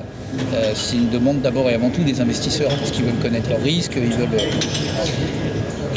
c'est 0.75 0.97
une 0.97 1.09
demande 1.09 1.41
d'abord 1.41 1.69
et 1.69 1.73
avant 1.73 1.89
tout 1.89 2.03
des 2.03 2.21
investisseurs 2.21 2.69
parce 2.69 2.91
qu'ils 2.91 3.05
veulent 3.05 3.21
connaître 3.21 3.49
leurs 3.49 3.61
risques, 3.61 3.97
ils 3.97 4.13
veulent 4.13 4.29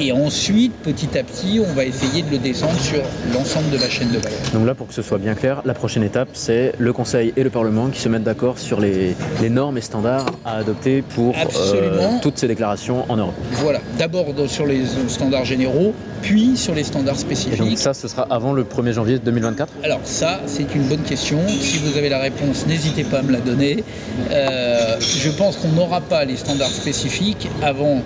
et 0.00 0.12
ensuite, 0.12 0.77
petit 0.92 1.18
à 1.18 1.22
petit, 1.22 1.60
on 1.60 1.74
va 1.74 1.84
essayer 1.84 2.22
de 2.22 2.30
le 2.30 2.38
descendre 2.38 2.80
sur 2.80 3.02
l'ensemble 3.34 3.68
de 3.68 3.76
la 3.76 3.90
chaîne 3.90 4.08
de 4.08 4.16
valeur. 4.16 4.38
Donc 4.54 4.66
là, 4.66 4.74
pour 4.74 4.88
que 4.88 4.94
ce 4.94 5.02
soit 5.02 5.18
bien 5.18 5.34
clair, 5.34 5.60
la 5.66 5.74
prochaine 5.74 6.02
étape, 6.02 6.30
c'est 6.32 6.72
le 6.78 6.94
Conseil 6.94 7.34
et 7.36 7.42
le 7.42 7.50
Parlement 7.50 7.88
qui 7.88 8.00
se 8.00 8.08
mettent 8.08 8.22
d'accord 8.22 8.58
sur 8.58 8.80
les, 8.80 9.14
normes 9.50 9.76
et 9.76 9.82
standards 9.82 10.24
à 10.46 10.56
adopter 10.56 11.02
pour 11.02 11.34
euh, 11.36 12.18
toutes 12.22 12.38
ces 12.38 12.48
déclarations 12.48 13.04
en 13.10 13.16
Europe. 13.16 13.34
Voilà, 13.52 13.80
d'abord 13.98 14.26
sur 14.46 14.64
les 14.64 14.80
standards 15.08 15.44
généraux, 15.44 15.92
puis 16.22 16.56
sur 16.56 16.74
les 16.74 16.84
standards 16.84 17.18
spécifiques. 17.18 17.60
Et 17.60 17.64
donc 17.64 17.76
ça, 17.76 17.92
ce 17.92 18.08
sera 18.08 18.26
avant 18.30 18.54
le 18.54 18.64
1er 18.64 18.92
janvier 18.92 19.18
2024 19.18 19.70
Alors 19.84 20.00
ça, 20.04 20.40
c'est 20.46 20.74
une 20.74 20.84
bonne 20.84 21.02
question. 21.02 21.38
Si 21.48 21.78
vous 21.78 21.98
avez 21.98 22.08
la 22.08 22.18
réponse, 22.18 22.66
n'hésitez 22.66 23.04
pas 23.04 23.18
à 23.18 23.22
me 23.22 23.32
la 23.32 23.40
donner. 23.40 23.84
Euh, 24.30 24.96
je 25.00 25.30
pense 25.30 25.56
qu'on 25.56 25.68
n'aura 25.68 26.00
pas 26.00 26.24
les 26.24 26.36
standards 26.36 26.70
spécifiques 26.70 27.48
avant 27.62 28.02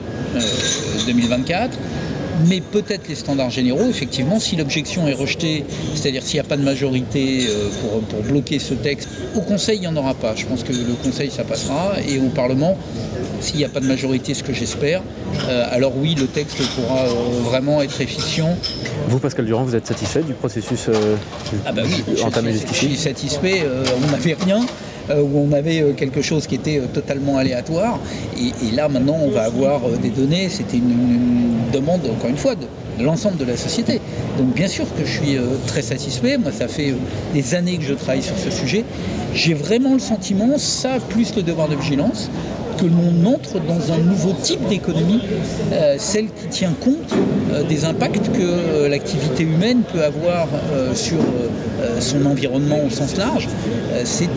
2024 1.07 1.79
mais 2.49 2.61
peut-être 2.61 3.09
les 3.09 3.15
standards 3.15 3.51
généraux, 3.51 3.89
effectivement, 3.89 4.39
si 4.41 4.57
l'objection 4.57 5.07
est 5.09 5.15
rejetée, 5.15 5.65
c'est-à-dire 5.95 6.23
s'il 6.23 6.35
n'y 6.35 6.47
a 6.47 6.49
pas 6.49 6.57
de 6.57 6.63
majorité 6.63 7.47
euh, 7.49 7.69
pour, 8.11 8.23
bloquer 8.23 8.59
ce 8.59 8.75
texte, 8.75 9.09
au 9.35 9.41
Conseil, 9.41 9.79
il 9.79 9.81
n'y 9.83 9.87
en 9.87 9.97
aura 9.97 10.15
pas. 10.15 10.35
Je 10.37 10.47
pense 10.47 10.63
que 10.63 10.73
le 10.73 10.95
Conseil, 11.03 11.31
ça 11.31 11.45
passera, 11.45 11.95
et 12.07 12.19
au 12.19 12.29
Parlement, 12.29 12.77
s'il 13.41 13.57
n'y 13.57 13.65
a 13.65 13.69
pas 13.69 13.81
de 13.81 13.87
majorité, 13.87 14.35
ce 14.35 14.43
que 14.43 14.53
j'espère, 14.53 15.03
euh, 15.49 15.65
alors 15.71 15.93
oui, 15.97 16.15
le 16.19 16.27
texte 16.27 16.59
pourra 16.75 17.01
euh, 17.01 17.41
vraiment 17.43 17.83
être 17.83 18.01
efficient. 18.01 18.57
Vous, 19.09 19.19
Pascal 19.19 19.47
Durand, 19.47 19.65
vous 19.65 19.77
êtes 19.77 19.87
satisfait 19.87 20.23
du 20.23 20.35
processus 20.35 20.89
ah 21.67 21.73
bah 21.73 21.83
oui, 21.85 22.23
entamé 22.23 22.53
jusqu'ici? 22.53 22.87
Je 22.87 22.87
suis 22.91 22.97
satisfait, 22.97 23.63
on 23.97 24.11
n'avait 24.11 24.35
rien. 24.35 24.61
Où 25.11 25.39
on 25.39 25.53
avait 25.53 25.85
quelque 25.97 26.23
chose 26.23 26.47
qui 26.47 26.55
était 26.55 26.81
totalement 26.93 27.39
aléatoire. 27.39 27.99
Et, 28.39 28.75
là, 28.75 28.89
maintenant, 28.89 29.19
on 29.23 29.31
va 29.31 29.45
avoir 29.45 29.81
des 30.03 30.11
données. 30.11 30.49
C'était 30.49 30.79
une, 30.79 31.43
demande, 31.73 32.03
encore 32.07 32.31
une 32.31 32.37
fois, 32.37 32.55
de, 32.55 32.67
l'ensemble 33.03 33.39
de 33.39 33.45
la 33.45 33.57
société. 33.57 34.01
Donc 34.39 34.55
bien 34.55 34.69
sûr 34.69 34.85
que 34.97 35.05
je 35.05 35.21
suis 35.21 35.37
euh, 35.37 35.47
très 35.67 35.83
satisfait. 35.83 36.39
Moi, 36.39 36.53
ça 36.53 36.69
fait 36.69 36.91
euh, 36.91 36.97
des 37.35 37.55
années 37.55 37.79
que 37.79 37.85
je 37.85 37.95
travaille 37.95 38.23
sur 38.23 38.37
ce 38.39 38.51
sujet. 38.51 38.85
J'ai 39.35 39.55
vraiment 39.55 39.95
le 39.95 39.99
sentiment, 39.99 40.59
ça 40.59 40.99
plus 41.09 41.35
le 41.35 41.43
devoir 41.43 41.69
de 41.69 41.77
vigilance, 41.77 42.31
que 42.77 42.87
l'on 42.87 43.27
entre 43.33 43.61
dans 43.61 43.93
un 43.93 43.99
nouveau 43.99 44.35
type 44.43 44.67
d'économie, 44.69 45.21
euh, 45.73 45.97
celle 45.99 46.27
qui 46.27 46.49
tient 46.49 46.75
compte 46.81 47.15
des 47.69 47.85
impacts 47.85 48.31
que 48.33 48.87
l'activité 48.87 49.43
humaine 49.43 49.83
peut 49.93 50.03
avoir 50.03 50.49
sur 50.95 51.19
son 52.01 52.25
environnement 52.27 52.79
au 52.87 52.91
sens 52.91 53.17
large. 53.17 53.49
c'est 54.05 54.29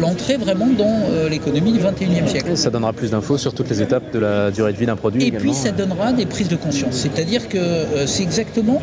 l'entrée 0.00 0.36
vraiment 0.36 0.66
dans 0.66 1.08
euh, 1.10 1.28
l'économie 1.28 1.72
du 1.72 1.80
21e 1.80 2.26
siècle. 2.26 2.56
ça 2.56 2.70
donnera 2.70 2.92
plus 2.92 3.10
d'infos 3.10 3.38
sur 3.38 3.52
toutes 3.52 3.70
les 3.70 3.82
étapes 3.82 4.12
de 4.12 4.18
la 4.18 4.50
durée 4.50 4.72
de 4.72 4.78
vie 4.78 4.86
d'un 4.86 4.96
produit. 4.96 5.26
Et 5.26 5.32
puis 5.32 5.54
ça 5.54 5.70
donnera 5.70 6.12
des 6.12 6.26
prises 6.26 6.48
de 6.48 6.56
conscience. 6.56 6.94
C'est-à-dire 6.94 7.48
que 7.48 7.58
euh, 7.58 8.06
c'est 8.06 8.22
exactement, 8.22 8.80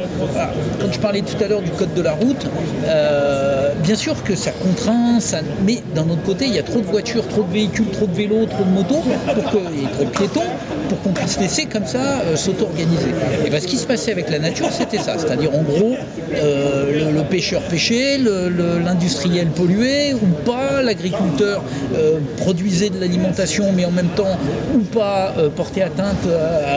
quand 0.80 0.92
je 0.92 1.00
parlais 1.00 1.22
tout 1.22 1.42
à 1.44 1.48
l'heure 1.48 1.62
du 1.62 1.72
code 1.72 1.94
de 1.94 2.02
la 2.02 2.14
route, 2.14 2.48
euh, 2.86 3.74
bien 3.84 3.96
sûr 3.96 4.24
que 4.24 4.36
ça 4.36 4.52
contraint, 4.52 5.20
ça, 5.20 5.40
mais 5.66 5.82
d'un 5.94 6.04
autre 6.04 6.24
côté, 6.24 6.46
il 6.46 6.54
y 6.54 6.60
a 6.60 6.64
trop 6.64 6.80
de 6.80 6.86
voitures, 6.86 7.28
trop 7.28 7.44
de 7.44 7.52
véhicules, 7.54 7.90
trop 7.90 8.08
de 8.08 8.14
vélos, 8.14 8.46
trop 8.56 8.64
de 8.64 8.70
motos, 8.70 9.04
pour 9.34 9.52
que, 9.52 9.58
et 9.58 9.92
trop 9.94 10.06
de 10.06 10.10
piétons 10.10 10.42
pour 10.90 11.02
qu'on 11.02 11.12
puisse 11.12 11.40
laisser 11.40 11.66
comme 11.66 11.86
ça 11.86 12.36
s'auto-organiser. 12.36 13.10
Et 13.46 13.50
bien 13.50 13.60
ce 13.60 13.68
qui 13.68 13.78
se 13.78 13.86
passait 13.86 14.12
avec 14.12 14.30
la 14.30 14.40
nature, 14.40 14.68
c'était 14.72 14.98
ça. 14.98 15.18
C'est-à-dire 15.18 15.54
en 15.54 15.64
gros, 15.64 15.96
le, 16.32 17.24
pêcheur 17.30 17.62
pêchait, 17.64 18.20
l'industriel 18.20 19.48
polluait 19.48 20.14
ou 20.14 20.28
pas, 20.46 20.82
l'agriculteur 20.84 21.64
euh, 21.96 22.20
produisait 22.38 22.90
de 22.90 23.00
l'alimentation, 23.00 23.72
mais 23.76 23.84
en 23.86 23.92
même 23.92 24.10
temps, 24.16 24.38
ou 24.76 24.80
pas, 24.80 25.34
euh, 25.38 25.50
portait 25.50 25.82
atteinte 25.82 26.28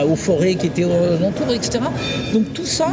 aux 0.09 0.15
forêts 0.15 0.55
qui 0.55 0.67
étaient 0.67 0.83
alentour, 0.83 1.53
etc. 1.53 1.79
Donc 2.33 2.53
tout 2.53 2.65
ça, 2.65 2.87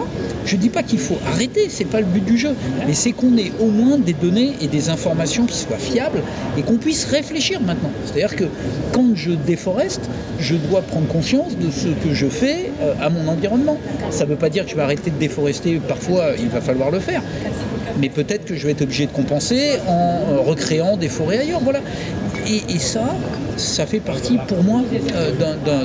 je 0.44 0.56
ne 0.56 0.60
dis 0.60 0.68
pas 0.68 0.82
qu'il 0.82 0.98
faut 0.98 1.18
arrêter, 1.32 1.68
c'est 1.70 1.84
pas 1.84 2.00
le 2.00 2.06
but 2.06 2.24
du 2.24 2.36
jeu, 2.36 2.54
mais 2.86 2.94
c'est 2.94 3.12
qu'on 3.12 3.36
ait 3.36 3.52
au 3.60 3.66
moins 3.66 3.98
des 3.98 4.12
données 4.12 4.52
et 4.60 4.68
des 4.68 4.90
informations 4.90 5.46
qui 5.46 5.56
soient 5.56 5.78
fiables 5.78 6.22
et 6.58 6.62
qu'on 6.62 6.76
puisse 6.76 7.04
réfléchir 7.06 7.60
maintenant. 7.60 7.90
C'est-à-dire 8.04 8.36
que 8.36 8.44
quand 8.92 9.14
je 9.14 9.32
déforeste, 9.32 10.02
je 10.38 10.54
dois 10.54 10.82
prendre 10.82 11.06
conscience 11.06 11.56
de 11.56 11.70
ce 11.70 11.88
que 11.88 12.14
je 12.14 12.26
fais 12.26 12.70
euh, 12.82 12.94
à 13.00 13.10
mon 13.10 13.28
environnement. 13.28 13.78
Ça 14.10 14.24
ne 14.24 14.30
veut 14.30 14.36
pas 14.36 14.50
dire 14.50 14.64
que 14.64 14.70
je 14.70 14.76
vais 14.76 14.82
arrêter 14.82 15.10
de 15.10 15.18
déforester, 15.18 15.80
parfois 15.86 16.30
il 16.38 16.48
va 16.48 16.60
falloir 16.60 16.90
le 16.90 17.00
faire, 17.00 17.22
mais 18.00 18.08
peut-être 18.08 18.44
que 18.44 18.54
je 18.54 18.64
vais 18.66 18.72
être 18.72 18.82
obligé 18.82 19.06
de 19.06 19.12
compenser 19.12 19.78
en 19.86 20.42
recréant 20.42 20.96
des 20.96 21.08
forêts 21.08 21.38
ailleurs. 21.38 21.60
Voilà. 21.60 21.80
Et, 22.48 22.78
ça, 22.78 23.16
ça 23.56 23.86
fait 23.86 24.00
partie 24.00 24.38
pour 24.46 24.62
moi 24.62 24.82
euh, 25.14 25.32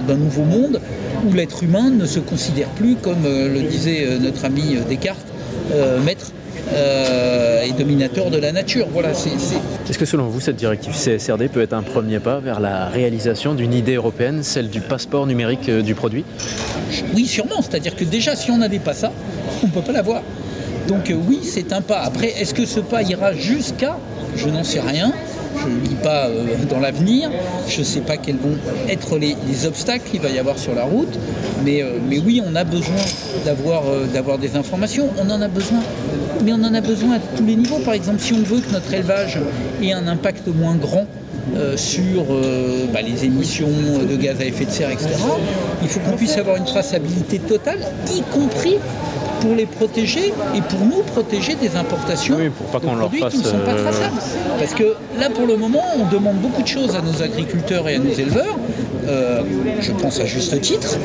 d'un 0.08 0.16
nouveau 0.16 0.44
monde 0.44 0.80
où 1.28 1.34
l'être 1.34 1.64
humain 1.64 1.90
ne 1.90 2.06
se 2.06 2.20
considère 2.20 2.68
plus, 2.70 2.96
comme 2.96 3.26
euh, 3.26 3.52
le 3.52 3.62
disait 3.64 4.06
euh, 4.06 4.20
notre 4.20 4.46
ami 4.46 4.78
Descartes, 4.88 5.26
maître 6.06 6.32
et 6.74 7.72
dominateur 7.78 8.30
de 8.30 8.38
la 8.38 8.52
nature. 8.52 8.88
Voilà, 8.92 9.10
Est-ce 9.12 9.98
que 9.98 10.06
selon 10.06 10.28
vous, 10.28 10.40
cette 10.40 10.56
directive 10.56 10.94
CSRD 10.94 11.48
peut 11.50 11.62
être 11.62 11.74
un 11.74 11.84
premier 11.84 12.20
pas 12.20 12.40
vers 12.40 12.60
la 12.60 12.88
réalisation 12.88 13.54
d'une 13.54 13.74
idée 13.74 13.96
européenne, 13.96 14.44
celle 14.44 14.70
du 14.70 14.82
passeport 14.82 15.28
numérique 15.28 15.70
du 15.70 15.96
produit? 15.96 16.24
Oui, 17.14 17.26
sûrement. 17.26 17.62
C'est-à-dire 17.62 17.96
que 17.96 18.04
déjà, 18.04 18.36
si 18.36 18.52
on 18.52 18.58
n'avait 18.58 18.80
pas 18.80 18.94
ça, 18.94 19.12
on 19.64 19.68
ne 19.68 19.72
peut 19.72 19.82
pas 19.82 19.92
l'avoir. 19.92 20.22
Donc 20.88 21.14
oui, 21.28 21.42
c'est 21.44 21.74
un 21.74 21.82
pas. 21.82 22.00
Après, 22.00 22.28
est-ce 22.28 22.54
que 22.54 22.66
ce 22.66 22.80
pas 22.80 23.02
ira 23.04 23.34
jusqu'à 23.34 23.98
Je 24.36 24.50
n'en 24.50 24.64
sais 24.64 24.80
rien 24.80 25.12
je 25.58 25.68
ne 25.68 25.80
lis 25.82 25.96
pas 25.96 26.28
euh, 26.28 26.46
dans 26.70 26.80
l'avenir, 26.80 27.30
je 27.68 27.80
ne 27.80 27.84
sais 27.84 28.02
pas 28.02 28.18
quels 28.18 28.38
vont 28.38 28.58
être 28.90 29.18
les, 29.18 29.36
obstacles 29.66 30.10
qu'il 30.10 30.22
va 30.22 30.30
y 30.30 30.40
avoir 30.40 30.58
sur 30.58 30.74
la 30.74 30.84
route, 30.84 31.20
mais, 31.64 31.84
euh, 31.84 31.98
oui, 32.26 32.42
on 32.46 32.56
a 32.56 32.64
besoin 32.64 32.96
d'avoir 33.46 33.84
euh, 33.88 34.06
d'avoir 34.12 34.38
des 34.38 34.56
informations, 34.56 35.10
on 35.18 35.30
en 35.30 35.42
a 35.42 35.48
besoin, 35.48 35.80
mais 36.44 36.52
on 36.54 36.64
en 36.64 36.74
a 36.74 36.82
besoin 36.82 37.16
à 37.16 37.20
tous 37.20 37.46
les 37.46 37.56
niveaux. 37.56 37.80
Par 37.80 37.94
exemple, 37.94 38.20
si 38.20 38.34
on 38.34 38.42
veut 38.42 38.60
que 38.60 38.72
notre 38.72 38.94
élevage 38.94 39.40
ait 39.82 39.94
un 39.94 40.08
impact 40.08 40.48
moins 40.48 40.76
grand, 40.76 41.06
sur 41.76 42.24
bah, 42.94 43.02
les 43.02 43.26
émissions 43.26 43.68
de 44.10 44.16
gaz 44.16 44.40
à 44.40 44.46
effet 44.46 44.64
de 44.64 44.72
serre, 44.72 44.92
etc., 44.92 45.10
il 45.82 45.90
faut 45.90 46.00
qu'on 46.00 46.16
puisse 46.16 46.38
avoir 46.38 46.56
une 46.56 46.66
traçabilité 46.66 47.40
totale, 47.40 47.80
y 48.16 48.22
compris 48.32 48.78
pour 49.42 49.56
les 49.56 49.66
protéger 49.66 50.32
et 50.56 50.62
pour 50.62 50.80
nous 50.86 51.02
protéger 51.04 51.56
des 51.56 51.76
importations 51.76 52.38
de 52.38 52.50
produits 52.50 53.24
qui 53.30 53.38
ne 53.40 53.44
sont 53.44 53.60
pas 53.60 53.74
traçables. 53.74 54.22
Parce 54.60 54.74
que 54.74 54.96
là, 55.20 55.30
pour 55.30 55.48
le 55.48 55.58
moment, 55.58 55.84
on 56.00 56.06
demande 56.10 56.38
beaucoup 56.38 56.62
de 56.62 56.68
choses 56.68 56.96
à 56.96 57.02
nos 57.02 57.22
agriculteurs 57.22 57.90
et 57.90 57.96
à 57.96 58.00
nos 58.00 58.14
éleveurs. 58.14 58.56
Euh, 59.08 59.42
je 59.80 59.92
pense 59.92 60.20
à 60.20 60.26
juste 60.26 60.60
titre, 60.62 60.98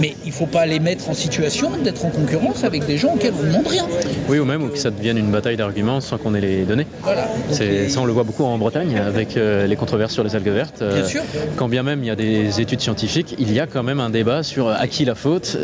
mais 0.00 0.14
il 0.24 0.28
ne 0.28 0.34
faut 0.34 0.46
pas 0.46 0.66
les 0.66 0.80
mettre 0.80 1.08
en 1.08 1.14
situation 1.14 1.70
d'être 1.82 2.04
en 2.04 2.10
concurrence 2.10 2.64
avec 2.64 2.86
des 2.86 2.98
gens 2.98 3.14
auxquels 3.14 3.34
on 3.38 3.42
ne 3.42 3.48
demande 3.48 3.66
rien. 3.66 3.86
Oui, 4.28 4.38
ou 4.38 4.44
même 4.44 4.70
que 4.70 4.78
ça 4.78 4.90
devienne 4.90 5.18
une 5.18 5.30
bataille 5.30 5.56
d'arguments 5.56 6.00
sans 6.00 6.18
qu'on 6.18 6.34
ait 6.34 6.40
les 6.40 6.64
données. 6.64 6.86
Voilà. 7.02 7.28
Ça, 7.50 8.00
on 8.00 8.04
le 8.04 8.12
voit 8.12 8.24
beaucoup 8.24 8.44
en 8.44 8.58
Bretagne 8.58 8.98
avec 8.98 9.36
euh, 9.36 9.66
les 9.66 9.76
controverses 9.76 10.12
sur 10.12 10.24
les 10.24 10.34
algues 10.34 10.48
vertes. 10.48 10.82
Euh, 10.82 10.94
bien 10.94 11.04
sûr. 11.04 11.22
Quand 11.56 11.68
bien 11.68 11.82
même 11.82 12.02
il 12.02 12.06
y 12.06 12.10
a 12.10 12.16
des 12.16 12.60
études 12.60 12.80
scientifiques, 12.80 13.34
il 13.38 13.52
y 13.52 13.60
a 13.60 13.66
quand 13.66 13.82
même 13.82 14.00
un 14.00 14.10
débat 14.10 14.42
sur 14.42 14.68
à 14.68 14.86
qui 14.86 15.04
la 15.04 15.14
faute. 15.14 15.56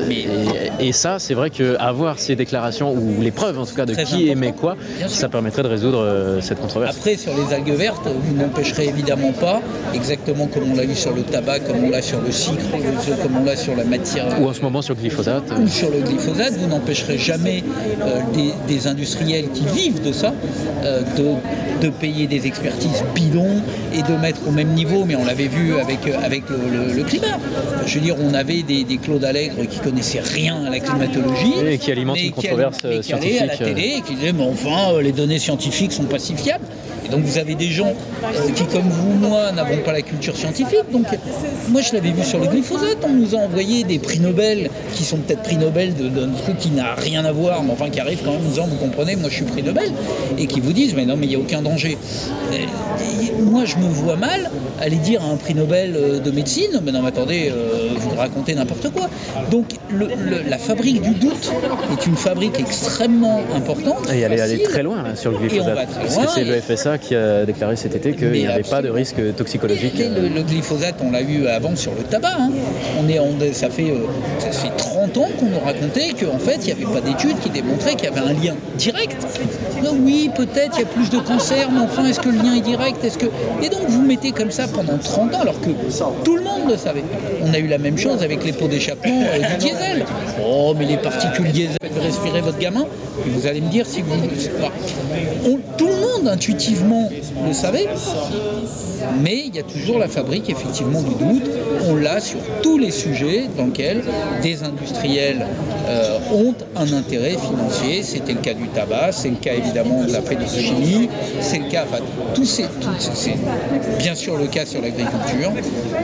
Et, 0.80 0.92
ça, 0.92 1.18
c'est 1.18 1.34
vrai 1.34 1.50
qu'avoir 1.50 2.18
ces 2.18 2.36
déclarations, 2.36 2.92
ou 2.92 3.22
les 3.22 3.30
preuves 3.30 3.58
en 3.58 3.64
tout 3.64 3.74
cas 3.74 3.86
de 3.86 3.94
qui 3.94 4.28
émet 4.28 4.52
quoi, 4.52 4.76
ça 5.06 5.28
permettrait 5.28 5.62
de 5.62 5.68
résoudre 5.68 6.38
cette 6.40 6.60
controverse. 6.60 6.96
Après, 6.96 7.16
sur 7.16 7.32
les 7.34 7.54
algues 7.54 7.74
vertes, 7.74 8.06
vous 8.06 8.36
n'empêcherez 8.36 8.88
évidemment 8.88 9.32
pas, 9.32 9.60
exactement 9.94 10.46
comme 10.46 10.72
on 10.72 10.76
l'a 10.76 10.84
vu 10.84 10.94
sur 10.94 11.14
le 11.14 11.22
tabac, 11.22 11.60
comme 11.60 11.79
comme 11.80 11.88
on 11.88 11.90
l'a 11.90 12.02
sur 12.02 12.20
le 12.20 12.32
sucre, 12.32 12.56
comme 13.22 13.36
on 13.36 13.44
l'a 13.44 13.56
sur 13.56 13.74
la 13.74 13.84
matière. 13.84 14.26
Ou 14.40 14.48
en 14.48 14.52
ce 14.52 14.60
moment 14.60 14.82
sur 14.82 14.94
le 14.94 15.00
glyphosate. 15.00 15.44
Ou 15.58 15.68
sur 15.68 15.90
le 15.90 16.00
glyphosate, 16.00 16.54
vous 16.54 16.66
n'empêcherez 16.66 17.18
jamais 17.18 17.64
des, 18.68 18.86
industriels 18.86 19.50
qui 19.50 19.66
vivent 19.66 20.02
de 20.02 20.12
ça 20.12 20.32
de, 20.82 21.88
payer 22.00 22.26
des 22.26 22.46
expertises 22.46 23.02
bidons 23.14 23.62
et 23.92 24.02
de 24.02 24.16
mettre 24.16 24.40
au 24.46 24.52
même 24.52 24.68
niveau, 24.68 25.04
mais 25.04 25.16
on 25.16 25.24
l'avait 25.24 25.48
vu 25.48 25.74
avec, 25.74 25.98
avec 26.22 26.44
le, 26.48 27.02
climat. 27.02 27.38
Je 27.86 27.94
veux 27.94 28.00
dire, 28.00 28.16
on 28.20 28.34
avait 28.34 28.62
des, 28.62 28.84
des 28.84 28.96
Claude 28.96 29.24
Allègre 29.24 29.66
qui 29.68 29.80
connaissaient 29.80 30.20
rien 30.20 30.64
à 30.66 30.70
la 30.70 30.80
climatologie. 30.80 31.54
Et 31.66 31.78
qui 31.78 31.90
alimentent 31.90 32.22
une 32.22 32.32
controverse 32.32 32.78
scientifique. 33.02 33.40
À 33.40 33.46
la 33.46 33.56
télé 33.56 33.94
et 33.98 34.00
qui 34.02 34.14
disaient, 34.14 34.32
mais 34.32 34.44
enfin, 34.44 35.00
les 35.00 35.12
données 35.12 35.38
scientifiques 35.38 35.92
sont 35.92 36.04
pas 36.04 36.18
si 36.18 36.34
fiables. 36.36 36.64
Donc 37.10 37.22
vous 37.24 37.38
avez 37.38 37.54
des 37.54 37.70
gens 37.70 37.92
qui, 38.54 38.64
comme 38.64 38.88
vous, 38.88 39.12
moi, 39.12 39.52
n'avons 39.52 39.78
pas 39.78 39.92
la 39.92 40.02
culture 40.02 40.36
scientifique. 40.36 40.90
Donc 40.92 41.06
moi, 41.68 41.80
je 41.80 41.92
l'avais 41.92 42.10
vu 42.10 42.22
sur 42.24 42.38
le 42.38 42.46
glyphosate. 42.46 42.98
On 43.04 43.12
nous 43.12 43.34
a 43.34 43.38
envoyé 43.38 43.84
des 43.84 43.98
prix 43.98 44.20
Nobel 44.20 44.70
qui 44.94 45.04
sont 45.04 45.18
peut-être 45.18 45.42
prix 45.42 45.56
Nobel 45.56 45.94
d'un 45.94 46.30
truc 46.42 46.58
qui 46.58 46.70
n'a 46.70 46.94
rien 46.94 47.24
à 47.24 47.32
voir, 47.32 47.62
mais 47.62 47.72
enfin 47.72 47.90
qui 47.90 48.00
arrive 48.00 48.20
quand 48.24 48.32
même 48.32 48.40
en 48.40 48.48
disant, 48.48 48.66
vous 48.66 48.76
comprenez, 48.76 49.16
moi 49.16 49.28
je 49.28 49.36
suis 49.36 49.44
prix 49.44 49.62
Nobel, 49.62 49.90
et 50.38 50.46
qui 50.46 50.60
vous 50.60 50.72
disent, 50.72 50.94
mais 50.94 51.06
non, 51.06 51.16
mais 51.16 51.26
il 51.26 51.30
n'y 51.30 51.36
a 51.36 51.38
aucun 51.38 51.62
danger. 51.62 51.96
moi, 53.40 53.64
je 53.64 53.76
me 53.76 53.88
vois 53.88 54.16
mal 54.16 54.50
aller 54.80 54.96
dire 54.96 55.22
à 55.22 55.26
un 55.26 55.36
prix 55.36 55.54
Nobel 55.54 55.94
euh, 55.96 56.20
de 56.20 56.30
médecine, 56.30 56.80
mais 56.84 56.92
non, 56.92 57.02
mais 57.02 57.08
attendez, 57.08 57.52
euh, 57.54 57.90
vous 57.96 58.10
racontez 58.16 58.54
n'importe 58.54 58.90
quoi. 58.90 59.08
Donc 59.50 59.66
la 60.48 60.58
fabrique 60.58 61.02
du 61.02 61.10
doute 61.10 61.50
est 61.92 62.06
une 62.06 62.16
fabrique 62.16 62.58
extrêmement 62.58 63.40
importante. 63.54 64.10
Et 64.12 64.20
elle 64.20 64.32
est 64.32 64.64
très 64.64 64.82
loin 64.82 65.14
sur 65.14 65.32
le 65.32 65.38
glyphosate. 65.38 65.88
Parce 66.00 66.16
que 66.16 66.30
c'est 66.34 66.44
le 66.44 66.60
FSA 66.60 66.98
qui 67.00 67.14
a 67.14 67.44
déclaré 67.44 67.76
cet 67.76 67.94
été 67.96 68.12
qu'il 68.12 68.30
n'y 68.30 68.46
avait 68.46 68.62
pas 68.62 68.82
de 68.82 68.88
risque 68.88 69.16
toxicologique. 69.36 69.94
Le, 69.98 70.42
glyphosate, 70.42 70.96
on 71.02 71.10
l'a 71.10 71.22
eu 71.22 71.46
avant 71.46 71.74
sur 71.76 71.92
le 71.94 72.02
tabac. 72.02 72.36
Hein. 72.38 72.50
On 72.98 73.08
est, 73.08 73.52
ça, 73.52 73.70
fait, 73.70 73.90
euh, 73.90 74.06
ça 74.38 74.50
fait 74.50 74.74
30 74.76 75.16
ans 75.18 75.28
qu'on 75.38 75.46
nous 75.46 75.60
racontait 75.60 76.10
qu'en 76.10 76.38
fait, 76.38 76.58
il 76.62 76.66
n'y 76.66 76.72
avait 76.72 76.94
pas 76.94 77.00
d'études 77.00 77.38
qui 77.40 77.50
démontraient 77.50 77.94
qu'il 77.94 78.04
y 78.04 78.12
avait 78.12 78.20
un 78.20 78.32
lien 78.32 78.54
direct. 78.76 79.16
oui, 80.02 80.30
peut-être 80.34 80.76
il 80.76 80.80
y 80.80 80.84
a 80.84 80.86
plus 80.86 81.10
de 81.10 81.18
cancer, 81.18 81.70
mais 81.72 81.80
enfin, 81.80 82.06
est-ce 82.06 82.20
que 82.20 82.28
le 82.28 82.38
lien 82.38 82.54
est 82.54 82.60
direct? 82.60 83.04
Est-ce 83.04 83.18
que... 83.18 83.26
Et 83.62 83.68
donc, 83.68 83.82
vous 83.88 84.02
mettez 84.02 84.32
comme 84.32 84.50
ça 84.50 84.66
pendant 84.68 84.98
30 84.98 85.34
ans, 85.34 85.40
alors 85.40 85.60
que 85.60 85.70
tout 86.24 86.36
le 86.36 86.42
monde 86.42 86.70
le 86.70 86.76
savait. 86.76 87.04
On 87.42 87.52
a 87.52 87.58
eu 87.58 87.66
la 87.66 87.78
même 87.78 87.98
chose 87.98 88.22
avec 88.22 88.44
les 88.44 88.52
pots 88.52 88.68
d'échappement 88.68 89.22
euh, 89.34 89.38
du 89.38 89.56
diesel. 89.56 90.04
Oh, 90.44 90.74
mais 90.78 90.86
les 90.86 90.96
particules 90.96 91.50
diesel, 91.50 91.76
respirer 92.00 92.40
votre 92.40 92.58
gamin, 92.58 92.86
et 93.26 93.30
vous 93.30 93.46
allez 93.46 93.60
me 93.60 93.70
dire 93.70 93.86
si 93.86 94.02
vous... 94.02 94.14
tout 95.76 95.86
le 95.86 95.96
monde 95.96 96.09
intuitivement 96.26 97.08
le 97.46 97.52
savait, 97.52 97.88
mais 99.22 99.44
il 99.46 99.56
y 99.56 99.58
a 99.58 99.62
toujours 99.62 99.98
la 99.98 100.08
fabrique 100.08 100.48
effectivement 100.50 101.02
du 101.02 101.14
doute. 101.14 101.50
On 101.88 101.96
l'a 101.96 102.20
sur 102.20 102.38
tous 102.62 102.78
les 102.78 102.90
sujets 102.90 103.48
dans 103.56 103.66
lesquels 103.66 104.02
des 104.42 104.62
industriels 104.62 105.46
euh, 105.88 106.18
ont 106.32 106.54
un 106.76 106.92
intérêt 106.92 107.36
financier. 107.36 108.02
C'était 108.02 108.34
le 108.34 108.40
cas 108.40 108.54
du 108.54 108.68
tabac, 108.68 109.12
c'est 109.12 109.30
le 109.30 109.36
cas 109.36 109.54
évidemment 109.54 110.04
de 110.04 110.12
la 110.12 110.20
pétrochimie, 110.20 111.08
c'est 111.40 111.58
le 111.58 111.70
cas, 111.70 111.84
enfin, 111.88 112.02
tous 112.34 112.44
ces, 112.44 112.66
c'est 113.14 113.36
bien 113.98 114.14
sûr 114.14 114.36
le 114.36 114.46
cas 114.46 114.66
sur 114.66 114.82
l'agriculture. 114.82 115.52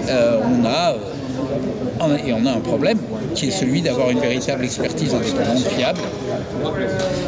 Euh, 0.08 0.40
on 0.44 0.64
a 0.64 0.94
euh, 2.02 2.16
et 2.26 2.32
on 2.32 2.44
a 2.46 2.52
un 2.52 2.60
problème 2.60 2.98
qui 3.34 3.48
est 3.48 3.50
celui 3.50 3.82
d'avoir 3.82 4.10
une 4.10 4.20
véritable 4.20 4.64
expertise 4.64 5.14
indépendante 5.14 5.66
fiable. 5.76 6.00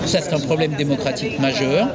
Ça, 0.07 0.21
c'est 0.21 0.33
un 0.33 0.41
problème 0.41 0.73
démocratique 0.73 1.39
majeur. 1.39 1.89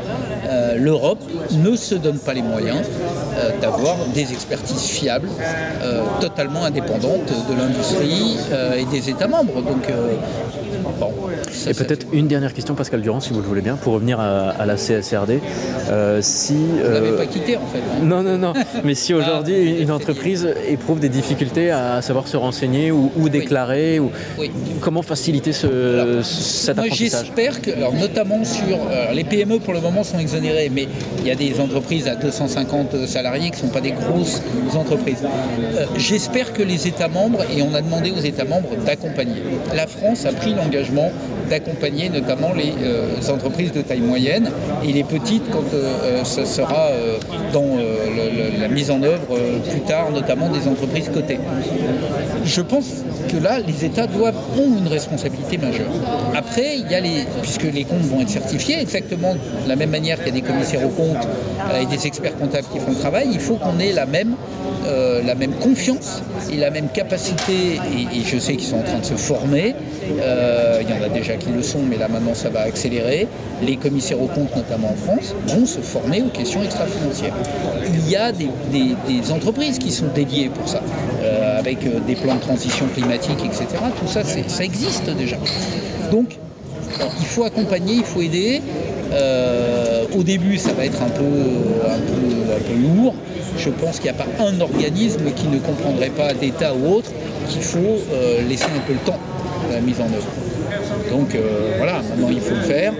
Euh, 0.53 0.77
L'Europe 0.77 1.19
ne 1.51 1.75
se 1.75 1.95
donne 1.95 2.19
pas 2.19 2.33
les 2.33 2.41
moyens 2.43 2.85
euh, 3.35 3.51
d'avoir 3.59 3.97
des 4.13 4.31
expertises 4.31 4.83
fiables, 4.83 5.29
euh, 5.81 6.03
totalement 6.21 6.65
indépendantes 6.65 7.31
de 7.49 7.55
l'industrie 7.57 8.37
et 8.77 8.85
des 8.85 9.09
États 9.09 9.27
membres. 9.27 9.61
Donc, 9.61 9.87
bon, 10.99 11.11
et 11.67 11.73
peut-être 11.73 12.05
une 12.11 12.27
dernière 12.27 12.53
question, 12.53 12.75
Pascal 12.75 13.01
Durand, 13.01 13.19
si 13.19 13.31
vous 13.31 13.41
le 13.41 13.47
voulez 13.47 13.61
bien, 13.61 13.75
pour 13.75 13.93
revenir 13.93 14.19
à, 14.19 14.65
la 14.65 14.75
CSRD. 14.75 15.39
si, 16.21 16.53
vous 16.53 16.77
ne 16.77 17.17
pas 17.17 17.25
quitté 17.25 17.57
en 17.57 17.65
fait. 17.67 17.79
Hein. 17.79 18.03
Non, 18.03 18.21
non, 18.21 18.37
non. 18.37 18.53
Mais 18.83 18.95
si 18.95 19.13
aujourd'hui 19.13 19.81
une 19.81 19.91
entreprise 19.91 20.47
éprouve 20.67 20.99
des 20.99 21.09
difficultés 21.09 21.71
à 21.71 22.01
savoir 22.01 22.27
se 22.27 22.37
renseigner 22.37 22.91
ou, 22.91 23.29
déclarer, 23.29 23.99
ou, 23.99 24.11
comment 24.81 25.01
faciliter 25.01 25.53
ce, 25.53 26.21
cet 26.23 26.77
moi, 26.77 26.85
J'espère 26.91 27.61
que, 27.61 27.71
alors, 27.71 27.93
notamment 27.93 28.43
sur 28.43 28.77
les 29.13 29.23
PME 29.23 29.59
pour 29.59 29.73
le 29.73 29.81
moment 29.81 30.03
sont 30.03 30.19
exonérées, 30.19 30.69
mais 30.73 30.87
il 31.19 31.27
y 31.27 31.31
a 31.31 31.35
des 31.35 31.59
entreprises 31.59 32.07
à 32.07 32.15
250 32.15 33.07
salariés 33.07 33.22
qui 33.31 33.51
ne 33.51 33.55
sont 33.55 33.67
pas 33.67 33.81
des 33.81 33.91
grosses 33.91 34.41
entreprises. 34.75 35.23
Euh, 35.23 35.85
j'espère 35.97 36.53
que 36.53 36.61
les 36.61 36.87
États 36.87 37.07
membres, 37.07 37.43
et 37.55 37.61
on 37.61 37.73
a 37.73 37.81
demandé 37.81 38.11
aux 38.11 38.19
États 38.19 38.45
membres 38.45 38.75
d'accompagner. 38.85 39.41
La 39.73 39.87
France 39.87 40.25
a 40.25 40.33
pris 40.33 40.53
l'engagement 40.53 41.11
d'accompagner 41.49 42.09
notamment 42.09 42.53
les 42.53 42.73
euh, 42.83 43.07
entreprises 43.29 43.71
de 43.71 43.81
taille 43.81 44.01
moyenne 44.01 44.49
et 44.83 44.91
les 44.91 45.03
petites 45.03 45.49
quand 45.51 45.63
euh, 45.73 46.23
ce 46.23 46.45
sera 46.45 46.89
dans 47.51 47.77
la 48.59 48.67
mise 48.67 48.91
en 48.91 49.01
œuvre 49.03 49.37
plus 49.69 49.81
tard, 49.81 50.11
notamment 50.11 50.49
des 50.49 50.67
entreprises 50.67 51.09
cotées. 51.09 51.39
Je 52.45 52.61
pense 52.61 53.03
que 53.29 53.37
là, 53.37 53.59
les 53.59 53.85
États 53.85 54.07
doivent, 54.07 54.37
ont 54.57 54.77
une 54.77 54.87
responsabilité 54.87 55.57
majeure. 55.57 55.91
Après, 56.35 56.77
puisque 57.41 57.63
les 57.63 57.83
comptes 57.83 58.01
vont 58.01 58.21
être 58.21 58.29
certifiés, 58.29 58.79
exactement 58.79 59.33
de 59.33 59.69
la 59.69 59.75
même 59.75 59.89
manière 59.89 60.17
qu'il 60.17 60.27
y 60.27 60.37
a 60.37 60.41
des 60.41 60.47
commissaires 60.47 60.85
aux 60.85 60.89
comptes 60.89 61.27
et 61.81 61.85
des 61.85 62.07
experts 62.07 62.37
comptables 62.37 62.67
qui 62.71 62.79
font 62.79 62.91
le 62.91 62.97
travail, 62.97 63.29
il 63.31 63.39
faut 63.39 63.55
qu'on 63.55 63.79
ait 63.79 63.93
la 63.93 64.05
même, 64.05 64.35
euh, 64.85 65.21
la 65.23 65.35
même 65.35 65.53
confiance 65.53 66.21
et 66.51 66.57
la 66.57 66.69
même 66.69 66.89
capacité, 66.89 67.79
et, 68.13 68.21
je 68.25 68.37
sais 68.37 68.55
qu'ils 68.55 68.67
sont 68.67 68.77
en 68.77 68.83
train 68.83 68.99
de 68.99 69.05
se 69.05 69.15
former, 69.15 69.75
euh, 70.19 70.81
il 70.81 70.89
y 70.89 70.93
en 70.93 71.03
a 71.03 71.09
déjà 71.09 71.35
qui 71.35 71.49
le 71.49 71.63
sont, 71.63 71.79
mais 71.81 71.97
là 71.97 72.07
maintenant 72.07 72.33
ça 72.33 72.49
va 72.49 72.61
accélérer, 72.61 73.27
les 73.61 73.77
commissaires 73.77 74.21
aux 74.21 74.27
comptes, 74.27 74.55
notamment 74.55 74.89
en 74.89 74.95
France, 74.95 75.35
vont 75.47 75.65
se 75.65 75.79
former 75.79 76.21
aux 76.21 76.29
questions 76.29 76.63
extra-financières. 76.63 77.33
Il 77.85 78.09
y 78.09 78.15
a 78.15 78.31
des, 78.31 79.31
entreprises 79.31 79.79
qui 79.79 79.91
sont 79.91 80.07
dédiées 80.13 80.49
pour 80.49 80.67
ça, 80.67 80.81
euh, 81.21 81.59
avec 81.59 81.79
des 82.05 82.15
plans 82.15 82.35
de 82.35 82.41
transition 82.41 82.85
climatique, 82.93 83.39
etc. 83.45 83.67
Tout 83.99 84.07
ça, 84.07 84.23
ça 84.23 84.63
existe 84.63 85.09
déjà. 85.17 85.37
Donc, 86.11 86.37
il 87.19 87.25
faut 87.25 87.43
accompagner, 87.43 87.95
il 87.95 88.03
faut 88.03 88.21
aider. 88.21 88.61
Euh, 89.13 90.05
au 90.17 90.23
début, 90.23 90.57
ça 90.57 90.73
va 90.73 90.85
être 90.85 91.01
un 91.01 91.09
peu, 91.09 91.23
lourd. 92.95 93.13
Je 93.57 93.69
pense 93.69 93.99
qu'il 93.99 94.11
n'y 94.11 94.17
a 94.17 94.23
pas 94.23 94.43
un 94.43 94.59
organisme 94.61 95.31
qui 95.35 95.47
ne 95.47 95.59
comprendrait 95.59 96.09
pas 96.09 96.33
d'État 96.33 96.73
ou 96.73 96.95
autre 96.95 97.11
qu'il 97.49 97.61
faut 97.61 97.77
euh, 97.77 98.41
laisser 98.47 98.65
un 98.65 98.79
peu 98.87 98.93
le 98.93 98.99
temps 98.99 99.19
mise 99.81 99.99
en 99.99 100.05
œuvre. 100.05 100.27
Donc 101.09 101.35
euh, 101.35 101.75
voilà, 101.77 102.01
maintenant 102.09 102.29
il 102.29 102.41
faut 102.41 102.55
le 102.55 102.61
faire. 102.61 102.93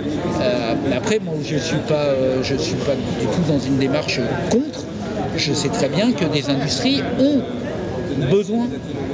après, 0.95 1.19
moi 1.19 1.35
je 1.43 1.55
ne 1.55 1.59
suis, 1.59 1.77
pas, 1.87 2.09
je 2.41 2.55
suis 2.55 2.75
pas 2.75 2.95
du 2.95 3.25
tout 3.27 3.51
dans 3.51 3.59
une 3.59 3.77
démarche 3.77 4.19
contre. 4.49 4.85
Je 5.35 5.53
sais 5.53 5.69
très 5.69 5.89
bien 5.89 6.11
que 6.11 6.25
des 6.25 6.49
industries 6.49 7.01
ont 7.19 7.41
besoin 8.29 8.67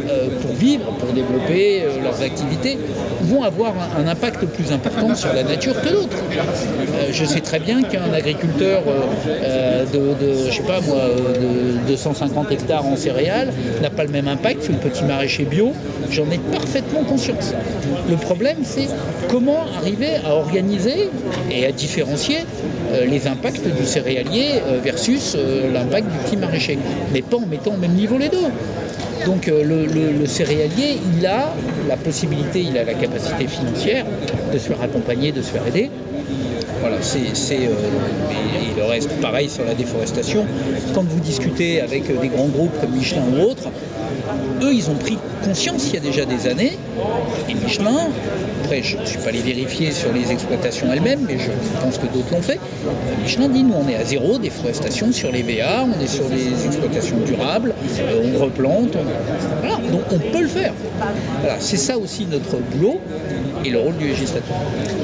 euh, 0.10 0.28
pour 0.42 0.54
vivre, 0.54 0.86
pour 0.98 1.14
développer 1.14 1.84
euh, 1.84 2.02
leurs 2.02 2.22
activités, 2.22 2.78
vont 3.22 3.44
avoir 3.44 3.74
un, 3.98 4.08
impact 4.08 4.46
plus 4.46 4.72
important 4.72 5.14
sur 5.14 5.32
la 5.34 5.44
nature 5.44 5.80
que 5.82 5.90
d'autres. 5.90 6.18
Euh, 6.18 7.10
je 7.12 7.26
sais 7.26 7.42
très 7.42 7.60
bien 7.60 7.84
qu'un 7.84 8.12
agriculteur 8.12 8.82
de, 9.94 10.48
je 10.48 10.52
sais 10.52 10.64
pas 10.64 10.82
moi, 10.82 10.98
de, 11.88 11.96
150 11.96 12.52
hectares 12.52 12.86
en 12.86 12.96
céréales 12.96 13.54
n'a 13.82 13.90
pas 13.90 14.04
le 14.04 14.10
même 14.10 14.28
impact 14.28 14.68
que 14.68 14.72
le 14.72 14.78
petit 14.78 15.04
maraîcher 15.04 15.44
bio. 15.44 15.74
J'en 16.10 16.30
ai 16.32 16.38
parfaitement 16.38 17.04
conscience. 17.04 17.54
Le 18.10 18.16
problème, 18.16 18.58
c'est 18.64 18.88
comment 19.30 19.66
arriver 19.78 20.16
à 20.26 20.34
organiser 20.34 21.10
et 21.52 21.66
à 21.66 21.72
différencier 21.72 22.38
les 23.08 23.28
impacts 23.28 23.68
du 23.68 23.86
céréalier 23.86 24.62
versus 24.84 25.38
l'impact 25.74 26.08
du 26.10 26.18
petit 26.20 26.38
maraîcher, 26.38 26.80
mais 27.14 27.22
pas 27.22 27.38
en 27.38 27.46
mettant 27.46 27.74
au 27.74 27.78
même 27.78 27.94
niveau 27.94 28.18
les 28.18 28.30
deux. 28.30 28.48
Donc 29.26 29.48
euh, 29.48 29.64
le, 29.64 30.26
céréalier, 30.26 30.98
il 31.18 31.26
a 31.26 31.54
la 31.88 31.98
possibilité, 31.98 32.62
il 32.62 32.78
a 32.78 32.84
la 32.84 32.94
capacité 32.94 33.48
financière 33.48 34.06
de 34.54 34.58
se 34.58 34.68
faire 34.68 34.82
accompagner, 34.82 35.32
de 35.32 35.42
se 35.42 35.52
faire 35.52 35.66
aider. 35.68 35.90
Voilà, 36.82 36.98
c'est, 37.02 37.58
euh, 37.58 37.70
le 38.78 38.84
reste, 38.84 39.10
pareil 39.22 39.50
sur 39.50 39.66
la 39.66 39.74
déforestation. 39.74 40.46
Quand 40.94 41.04
vous 41.04 41.20
discutez 41.20 41.82
avec 41.82 42.10
euh, 42.10 42.22
des 42.22 42.30
grands 42.30 42.48
groupes 42.48 42.80
comme 42.80 42.92
Michelin 42.92 43.24
ou 43.34 43.42
autres, 43.42 43.70
eux, 44.62 44.74
ils 44.74 44.90
ont 44.90 44.96
pris 44.96 45.18
conscience 45.44 45.90
il 45.90 45.96
y 45.96 45.98
a 45.98 46.02
déjà 46.02 46.26
des 46.26 46.48
années, 46.48 46.78
et 47.48 47.54
Michelin 47.54 48.10
après, 48.70 48.84
je 48.84 48.98
ne 48.98 49.06
suis 49.06 49.18
pas 49.18 49.30
allé 49.30 49.40
vérifier 49.40 49.92
sur 49.92 50.12
les 50.14 50.32
exploitations 50.32 50.94
elles-mêmes, 50.94 51.22
mais 51.28 51.40
je 51.40 51.50
pense 51.82 51.98
que 51.98 52.06
d'autres 52.06 52.32
l'ont 52.32 52.42
fait. 52.42 52.60
Michelin 53.24 53.50
dit 53.50 53.64
nous, 53.64 53.74
on 53.74 53.88
est 53.88 53.96
à 53.96 54.04
zéro 54.04 54.38
déforestation 54.38 55.12
sur 55.12 55.32
les 55.32 55.42
VA, 55.42 55.86
on 55.86 56.00
est 56.00 56.08
sur 56.08 56.30
les 56.30 56.68
exploitations 56.68 57.18
durables, 57.26 57.74
euh, 58.00 58.32
on 58.36 58.44
replante. 58.44 58.96
Voilà, 59.62 59.78
donc 59.78 60.02
on 60.12 60.20
peut 60.20 60.42
le 60.42 60.48
faire. 60.48 60.74
Voilà, 61.42 61.56
c'est 61.60 61.78
ça 61.78 61.98
aussi 61.98 62.28
notre 62.28 62.58
boulot 62.58 63.00
et 63.66 63.72
le 63.72 63.80
rôle 63.80 63.98
du 63.98 64.08
législateur. 64.08 64.56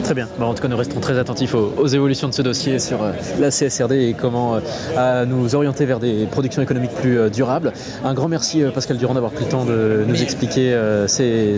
Très 0.04 0.14
bien. 0.14 0.28
en 0.40 0.54
tout 0.54 0.62
cas, 0.62 0.68
nous 0.68 0.78
restons 0.78 1.00
très 1.00 1.18
attentifs 1.18 1.56
aux, 1.56 1.88
évolutions 1.88 2.28
de 2.28 2.34
ce 2.34 2.44
dossier 2.44 2.78
sur 2.78 3.02
euh, 3.02 3.14
la 3.40 3.50
CSRD 3.50 3.94
et 3.94 4.14
comment 4.14 4.60
euh, 4.98 5.26
nous 5.26 5.56
orienter 5.56 5.86
vers 5.86 6.00
des 6.00 6.28
productions 6.30 6.62
économiques 6.62 6.94
plus 6.94 7.32
durables. 7.32 7.74
Un 8.04 8.14
grand 8.14 8.28
merci 8.28 8.64
Pascal 8.74 8.98
Durand 8.98 9.16
d'avoir 9.16 9.32
pris 9.32 9.46
le 9.46 9.50
temps 9.50 9.66
de 9.66 10.04
nous 10.08 10.22
expliquer 10.22 10.78
ces, 11.08 11.58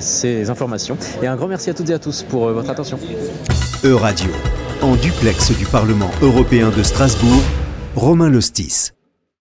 informations. 0.49 0.97
Et 1.21 1.27
un 1.27 1.35
grand 1.35 1.47
merci 1.47 1.69
à 1.69 1.73
toutes 1.73 1.89
et 1.89 1.93
à 1.93 1.99
tous 1.99 2.23
pour 2.23 2.49
votre 2.49 2.69
attention. 2.69 2.99
E-Radio, 3.83 4.29
en 4.81 4.95
duplex 4.95 5.51
du 5.57 5.65
Parlement 5.65 6.11
européen 6.21 6.71
de 6.75 6.83
Strasbourg, 6.83 7.41
Romain 7.95 8.29
Lostis. 8.29 8.96